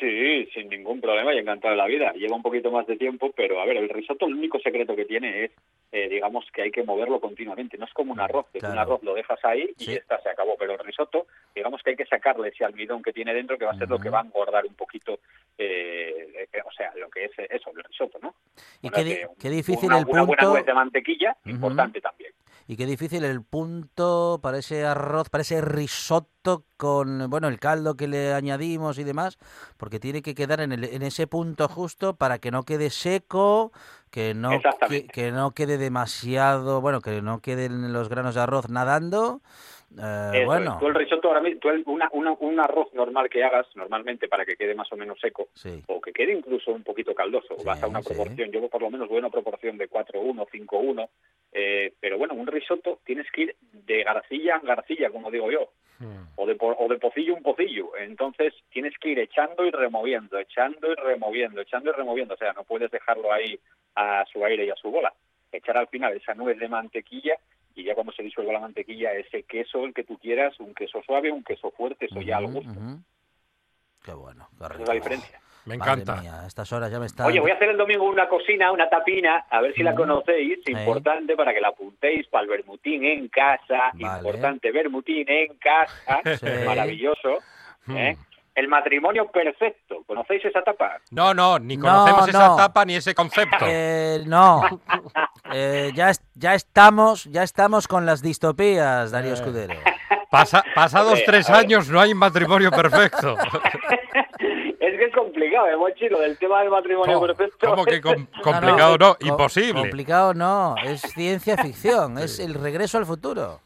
[0.00, 2.12] Sí, sin ningún problema y encantado de la vida.
[2.14, 5.04] Lleva un poquito más de tiempo, pero a ver, el risotto el único secreto que
[5.04, 5.52] tiene es,
[5.96, 7.78] eh, digamos, que hay que moverlo continuamente.
[7.78, 9.92] No es como un arroz, que un arroz lo dejas ahí y Sí.
[9.92, 10.56] ya está, se acabó.
[10.58, 13.70] Pero el risotto, digamos que hay que sacarle ese almidón que tiene dentro, que va
[13.70, 15.20] a ser lo que va a engordar un poquito,
[15.56, 18.34] eh, eh, o sea, lo que es eh, eso, el risotto, ¿no?
[18.82, 20.62] Y qué, di- que qué difícil una, el una buena punto...
[20.64, 22.32] de mantequilla, importante también.
[22.66, 27.94] Y qué difícil el punto para ese arroz, para ese risotto con, bueno, el caldo
[27.96, 29.38] que le añadimos y demás,
[29.76, 33.72] porque tiene que quedar en, el- en ese punto justo para que no quede seco,
[34.10, 34.50] que no,
[35.12, 39.42] que, no quede demasiado, bueno, que no queden los granos de arroz nadando.
[39.96, 43.28] Eh, Eso bueno, Tú el risotto ahora mismo, tú el- una, una- un arroz normal
[43.30, 45.82] que hagas, normalmente para que quede más o menos seco, sí.
[45.86, 48.08] o que quede incluso un poquito caldoso, vas a una sí.
[48.08, 51.08] proporción, yo por lo menos voy a una proporción de 4-1, 5-1,
[51.52, 55.70] eh, pero bueno, un risotto tienes que ir de garcilla en garcilla, como digo yo,
[56.36, 60.90] o de, o de pocillo en pocillo, entonces tienes que ir echando y removiendo, echando
[60.90, 63.58] y removiendo, echando y removiendo, o sea, no puedes dejarlo ahí
[63.94, 65.14] a su aire y a su bola,
[65.52, 67.36] echar al final esa nuez de mantequilla
[67.74, 71.02] y ya cuando se disuelva la mantequilla, ese queso, el que tú quieras, un queso
[71.04, 72.72] suave, un queso fuerte, eso ya al gusto.
[74.04, 75.40] Qué bueno, qué Esa es la diferencia.
[75.66, 76.20] Me encanta.
[76.20, 77.26] mía, a estas horas ya me están...
[77.26, 80.58] Oye, voy a hacer el domingo una cocina, una tapina, a ver si la conocéis,
[80.68, 84.18] importante para que la apuntéis para el vermutín en casa, Vale.
[84.18, 86.46] importante vermutín en casa, Sí.
[86.66, 87.38] maravilloso.
[87.88, 88.14] ¿eh?
[88.54, 90.98] El matrimonio perfecto, ¿conocéis esa tapa?
[91.10, 92.56] No, no, ni No, conocemos esa no.
[92.56, 93.64] tapa ni ese concepto.
[93.68, 94.62] Eh, no,
[95.52, 99.34] Eh, ya, ya estamos, ya estamos con las distopías, Darío Eh.
[99.34, 99.74] Escudero.
[100.30, 103.36] Pasa- pasados tres años no hay matrimonio perfecto.
[104.80, 106.08] Es que es complicado, ¿eh, Monchi?
[106.08, 107.68] Lo del tema del matrimonio ¿Cómo- perfecto.
[107.70, 109.14] cómo que com- No, complicado no?
[109.14, 109.80] co- Imposible.
[109.80, 113.60] Complicado no, es ciencia ficción, es el regreso al futuro.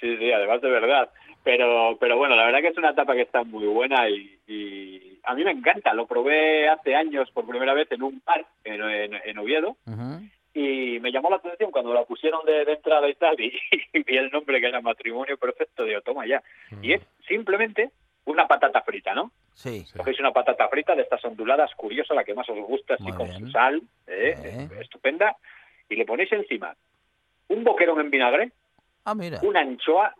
[0.00, 1.10] Sí, sí, además de verdad.
[1.44, 5.20] Pero, pero bueno, la verdad que es una etapa que está muy buena y, y
[5.24, 5.92] a mí me encanta.
[5.92, 9.76] Lo probé hace años por primera vez en un bar en, en- en Oviedo
[10.54, 13.52] y me llamó la atención cuando la pusieron de, de entrada y tal y,
[13.92, 16.42] vi el nombre que era matrimonio perfecto, digo, toma ya.
[16.80, 17.90] Y es simplemente
[18.24, 19.30] una patata frita, ¿no?
[19.52, 19.84] Sí.
[19.96, 23.12] Cogéis una patata frita de estas onduladas, curiosa, la que más os gusta, así Muy
[23.12, 23.40] con bien.
[23.40, 24.34] su sal, ¿eh?
[24.42, 24.68] Eh.
[24.80, 25.36] estupenda,
[25.90, 26.74] y le ponéis encima
[27.48, 28.52] un boquerón en vinagre,
[29.04, 29.40] Ah, mira.
[29.42, 30.14] una anchoa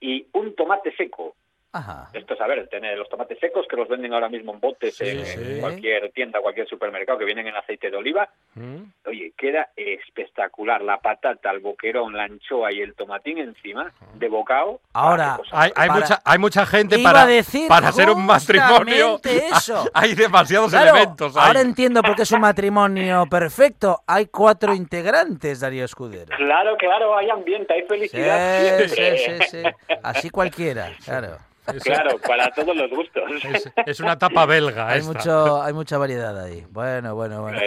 [0.00, 1.34] y un tomate seco.
[1.72, 2.08] Ajá.
[2.14, 4.96] Esto es, a ver, tener los tomates secos que los venden ahora mismo en botes
[4.96, 5.38] Sí, en, sí.
[5.54, 8.28] en cualquier tienda, cualquier supermercado que vienen en aceite de oliva.
[8.54, 8.84] Mm.
[9.06, 10.80] Oye, queda espectacular.
[10.82, 14.80] La patata, el boquerón, la anchoa y el tomatín encima, de bocado.
[14.94, 19.20] Ahora, Hay, hay Para- mucha, hay mucha gente Iba para, decir para hacer un matrimonio.
[19.24, 19.84] eso.
[19.92, 21.36] Hay demasiados Claro, elementos.
[21.36, 21.42] ahí.
[21.46, 24.02] ahora entiendo por qué es un matrimonio perfecto.
[24.06, 26.34] Hay cuatro integrantes, Darío Escudero.
[26.36, 28.80] Claro, claro, hay ambiente, hay felicidad.
[28.84, 29.46] sí, siempre.
[29.48, 29.96] sí, sí.
[30.02, 31.36] Así cualquiera, claro.
[31.74, 33.24] Es, Claro, para todos los gustos.
[33.44, 35.12] es- es una tapa belga Hay esta.
[35.12, 36.64] mucho, hay mucha variedad ahí.
[36.70, 37.58] Bueno, bueno, bueno.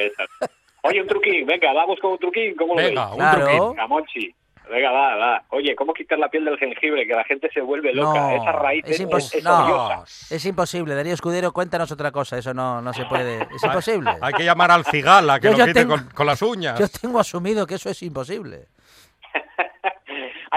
[0.84, 3.12] Oye, un truquín, venga, vamos con un truquín, ¿cómo lo Venga, veis?
[3.14, 3.74] un Claro.
[3.76, 4.36] truquín.
[4.70, 5.44] Venga, va, va.
[5.50, 7.06] Oye, ¿cómo quitar la piel del jengibre?
[7.06, 8.20] Que la gente se vuelve loca.
[8.22, 9.66] No, Esa raíz es es, impos- es no.
[9.66, 10.04] odiosa.
[10.34, 10.96] Es imposible.
[10.96, 12.38] Darío Escudero, cuéntanos otra cosa.
[12.38, 13.42] Eso no, no se puede.
[13.54, 14.12] Es imposible.
[14.22, 16.80] Hay que llamar al cigala que Yo- lo yo quite tengo- con, con las uñas.
[16.80, 18.68] Yo tengo asumido que eso es imposible.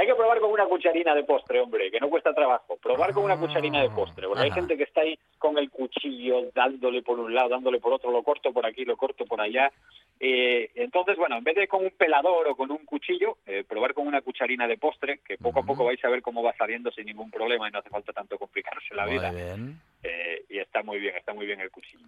[0.04, 2.76] Hay que probar con una cucharina de postre, hombre, que no cuesta trabajo.
[2.76, 4.26] Probar con una cucharina de postre.
[4.28, 7.94] Porque hay gente que está ahí con el cuchillo, dándole por un lado, dándole por
[7.94, 9.72] otro, lo corto por aquí, lo corto por allá.
[10.20, 13.94] Eh, entonces, bueno, en vez de con un pelador o con un cuchillo, eh, probar
[13.94, 16.90] con una cucharina de postre, que poco a poco vais a ver cómo va saliendo
[16.92, 19.30] sin ningún problema y no hace falta tanto complicarse la Muy vida.
[19.30, 19.80] bien.
[20.02, 22.04] Eh, y está muy bien, está muy bien el cuchillo.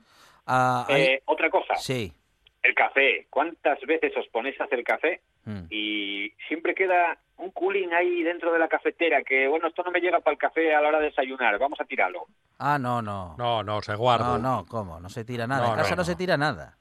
[0.46, 2.12] Ah, hay- Eh, otra cosa, Sí.
[2.66, 3.26] El café.
[3.30, 5.66] ¿Cuántas veces os ponéis a hacer café Mm.
[5.70, 10.00] y siempre queda un culín ahí dentro de la cafetera que, bueno, esto no me
[10.00, 12.24] llega para el café a la hora de desayunar, vamos a tirarlo.
[12.58, 13.36] Ah, no, no.
[13.38, 14.24] No, no, se guarda.
[14.24, 14.98] No, no, ¿cómo?
[14.98, 15.66] No se tira nada.
[15.66, 16.76] No, en casa no, no, se tira nada.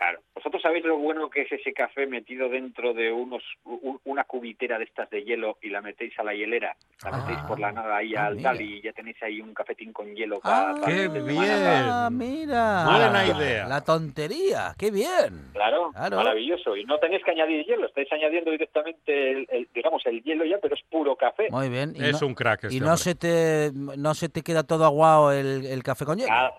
[0.00, 0.20] Claro.
[0.34, 4.78] ¿Vosotros sabéis lo bueno que es ese café metido dentro de unos u- una cubitera
[4.78, 6.74] de estas de hielo y la metéis a la hielera?
[7.04, 9.92] La metéis por la nada ahí ah, al tal y ya tenéis ahí un cafetín
[9.92, 10.86] con hielo Ah, para...
[10.86, 11.38] ¡Qué bien!
[11.42, 12.84] Ah, mira.
[12.86, 13.66] Buena idea.
[13.68, 14.74] La tontería.
[14.78, 15.50] Qué bien.
[15.52, 16.16] Claro, Claro.
[16.16, 16.74] maravilloso.
[16.78, 20.56] Y no tenéis que añadir hielo, estáis añadiendo directamente, el, el- digamos, el hielo ya,
[20.62, 21.48] pero es puro café.
[21.50, 21.92] Muy bien.
[21.94, 23.02] Y Es no, un crack este y no hombre.
[23.02, 26.32] se te no se te queda todo aguado el, el café con hielo.
[26.32, 26.54] Ah,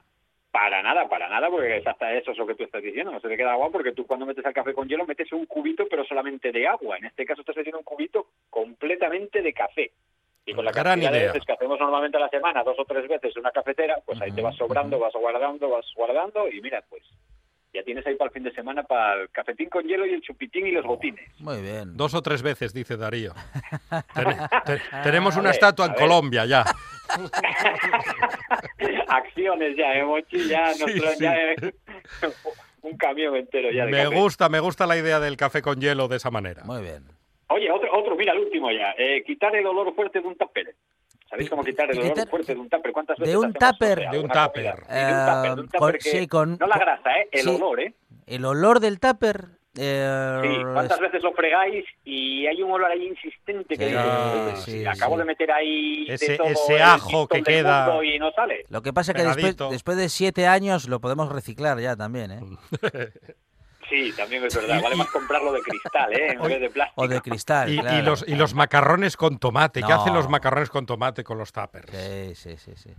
[0.52, 3.20] para nada, para nada, porque es hasta eso es lo que tú estás diciendo, no
[3.22, 5.86] se te queda agua porque tú cuando metes el café con hielo metes un cubito
[5.89, 6.97] pero solamente de agua.
[6.97, 9.91] En este caso estás metiendo un cubito completamente de café.
[10.45, 12.86] Y con la Gran cantidad de veces que hacemos normalmente a la semana, dos o
[12.86, 16.60] tres veces en una cafetera, pues ahí te vas sobrando, vas guardando, vas guardando y
[16.62, 17.04] mira, pues
[17.74, 20.22] ya tienes ahí para el fin de semana para el cafetín con hielo y el
[20.22, 21.30] chupitín y los botines.
[21.39, 21.95] Muy bien.
[21.95, 23.34] Dos o tres veces, dice Darío.
[24.13, 26.01] Ten- te- tenemos A una ver, estatua a en ver.
[26.01, 26.65] Colombia ya.
[29.07, 30.47] Acciones ya, ¿eh, Monchi?
[30.47, 31.24] Ya, Sí, nos traen sí.
[31.24, 31.55] ya, eh,
[32.82, 34.15] un camión entero ya de Me café.
[34.15, 36.63] gusta, me gusta la idea del café con hielo de esa manera.
[36.63, 37.03] Muy bien.
[37.47, 38.91] Oye, otro, otro, mira, el último ya.
[38.97, 40.74] Eh, quitar el olor fuerte de un tupper.
[41.32, 42.91] ¿Sabéis cómo quitar el olor fuerte de un tupper?
[42.91, 44.09] ¿Cuántas de veces De un tupper.
[44.11, 47.29] de un tupper, de un Eh, tupper con- que- sí, con- no la grasa, ¿eh?
[47.32, 47.49] El sí.
[47.55, 47.93] olor, ¿eh?
[48.27, 49.47] El olor del tupper.
[49.77, 53.89] eh, Sí, ¿cuántas es- veces lo fregáis y hay un olor ahí insistente que Sí,
[53.91, 55.19] dices, Ah, "Oye, sí, acabo sí.
[55.19, 58.65] de meter ahí de Ese- todo ese ajo que queda- mundo y no sale?
[58.67, 62.32] Lo que pasa es que después, después de siete años lo podemos reciclar ya también,
[62.32, 62.39] ¿eh?
[63.92, 64.82] Sí, también es verdad.
[64.82, 66.32] Vale más comprarlo de cristal, ¿eh?
[66.32, 67.02] En vez de plástico.
[67.02, 67.70] O de cristal.
[67.70, 68.06] Y, y claro.
[68.06, 69.82] los, y los macarrones con tomate.
[69.82, 69.96] ¿Qué No.
[70.02, 71.92] hacen los macarrones con tomate con los tuppers?
[71.92, 72.89] Sí, sí, sí, sí.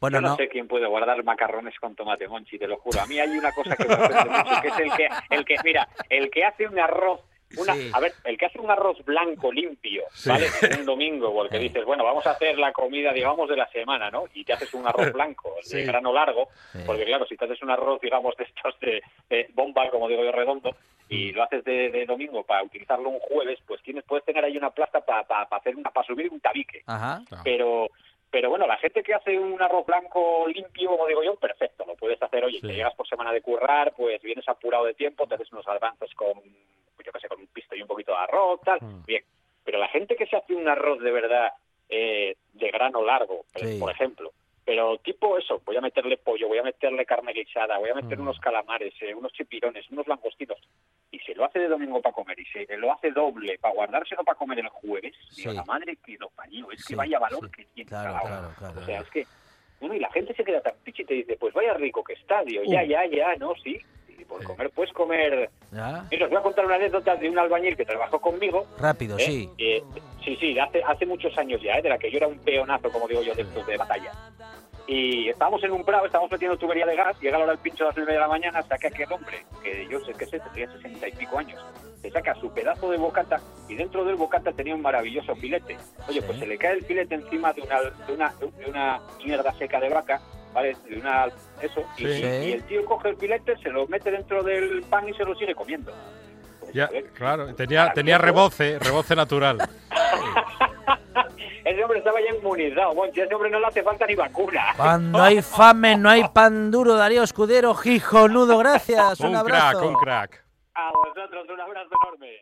[0.00, 0.36] Bueno, Yo no, no.
[0.36, 3.00] sé quién puede guardar macarrones con tomate, Monchi, te lo juro.
[3.00, 5.56] A mí hay una cosa que me sorprende mucho, que es el que, el que,
[5.64, 7.20] mira, el que hace un arroz,
[7.58, 7.90] una, Sí.
[7.92, 10.28] a ver, el que hace un arroz blanco limpio, Sí.
[10.28, 10.46] ¿vale?
[10.78, 14.24] Un domingo, porque dices, bueno, vamos a hacer la comida, digamos, de la semana, ¿no?
[14.34, 16.78] Y te haces un arroz blanco, de grano largo, Sí.
[16.86, 20.24] porque claro, si te haces un arroz, digamos, de estos de, de bomba, como digo
[20.24, 20.74] yo, redondo,
[21.08, 24.56] y lo haces de, de domingo para utilizarlo un jueves, pues tienes, puedes tener ahí
[24.56, 27.20] una plaza para hacer una, para subir un tabique Ajá.
[27.44, 27.90] Pero
[28.32, 31.94] pero bueno, la gente que hace un arroz blanco limpio, como digo yo, perfecto, lo
[31.96, 32.66] puedes hacer, oye, Sí.
[32.66, 36.12] te llegas por semana de currar, pues vienes apurado de tiempo, te haces unos avances
[36.14, 36.32] con,
[36.96, 39.04] pues yo qué sé, con un pisto y un poquito de arroz, tal, Mm.
[39.04, 39.22] bien.
[39.64, 41.52] Pero la gente que se hace un arroz de verdad
[41.94, 43.78] eh, de grano largo, eh, Sí.
[43.78, 44.32] por ejemplo,
[44.64, 48.18] pero tipo eso, voy a meterle pollo, voy a meterle carne guisada, voy a meter
[48.18, 48.22] Mm.
[48.22, 50.58] unos calamares, eh, unos chipirones, unos langostinos,
[51.10, 54.22] y se lo hace de domingo para comer, y se lo hace doble para guardárselo
[54.24, 55.56] para comer el jueves, digo, Sí.
[55.56, 57.50] la madre que lo parió, es Sí, que vaya valor sí.
[57.56, 59.26] que tiene Claro, claro, O sea, es que,
[59.80, 62.12] bueno, y la gente se queda tan pichi y te dice, pues vaya rico que
[62.12, 63.80] está, digo, ya, ya, ya, no, sí,
[64.22, 65.50] y por comer puedes comer...
[65.72, 66.04] ¿Ya?
[66.10, 69.22] Mira, os voy a contar una anécdota de un albañil que trabajó conmigo, Rápido, ¿eh?
[69.24, 69.50] sí.
[69.58, 69.82] Eh,
[70.24, 71.82] sí, sí, hace, hace muchos años ya, ¿eh?
[71.82, 74.12] de la que yo era un peonazo, como digo yo, de estos de batalla.
[74.86, 77.84] Y estábamos en un prado, estábamos metiendo tubería de gas, llega la hora del pincho
[77.84, 80.70] a las nueve de la mañana, saca aquel hombre, que yo sé que sé, tendría
[80.72, 81.64] sesenta y pico años,
[82.00, 85.76] se saca su pedazo de bocata y dentro del bocata tenía un maravilloso filete.
[86.08, 86.26] Oye, Sí.
[86.26, 89.78] pues se le cae el filete encima de una, de una, de una mierda seca
[89.78, 90.20] de vaca,
[90.52, 90.76] ¿vale?
[90.88, 91.26] De una,
[91.60, 92.22] eso, y, Sí.
[92.22, 95.24] y- y el tío coge el filete, se lo mete dentro del pan y se
[95.24, 95.92] lo sigue comiendo.
[96.60, 99.58] Pues, Ya, claro, tenía, tenía reboce, reboce natural.
[101.64, 104.62] Ese hombre estaba ya inmunizado, a ese hombre no le hace falta ni vacuna.
[104.76, 109.20] Cuando hay fame no hay pan duro, Darío Escudero, gijonudo, gracias.
[109.20, 109.78] Un, Un abrazo.
[109.78, 110.44] crack, un crack.
[110.74, 112.32] A vosotros un abrazo enorme.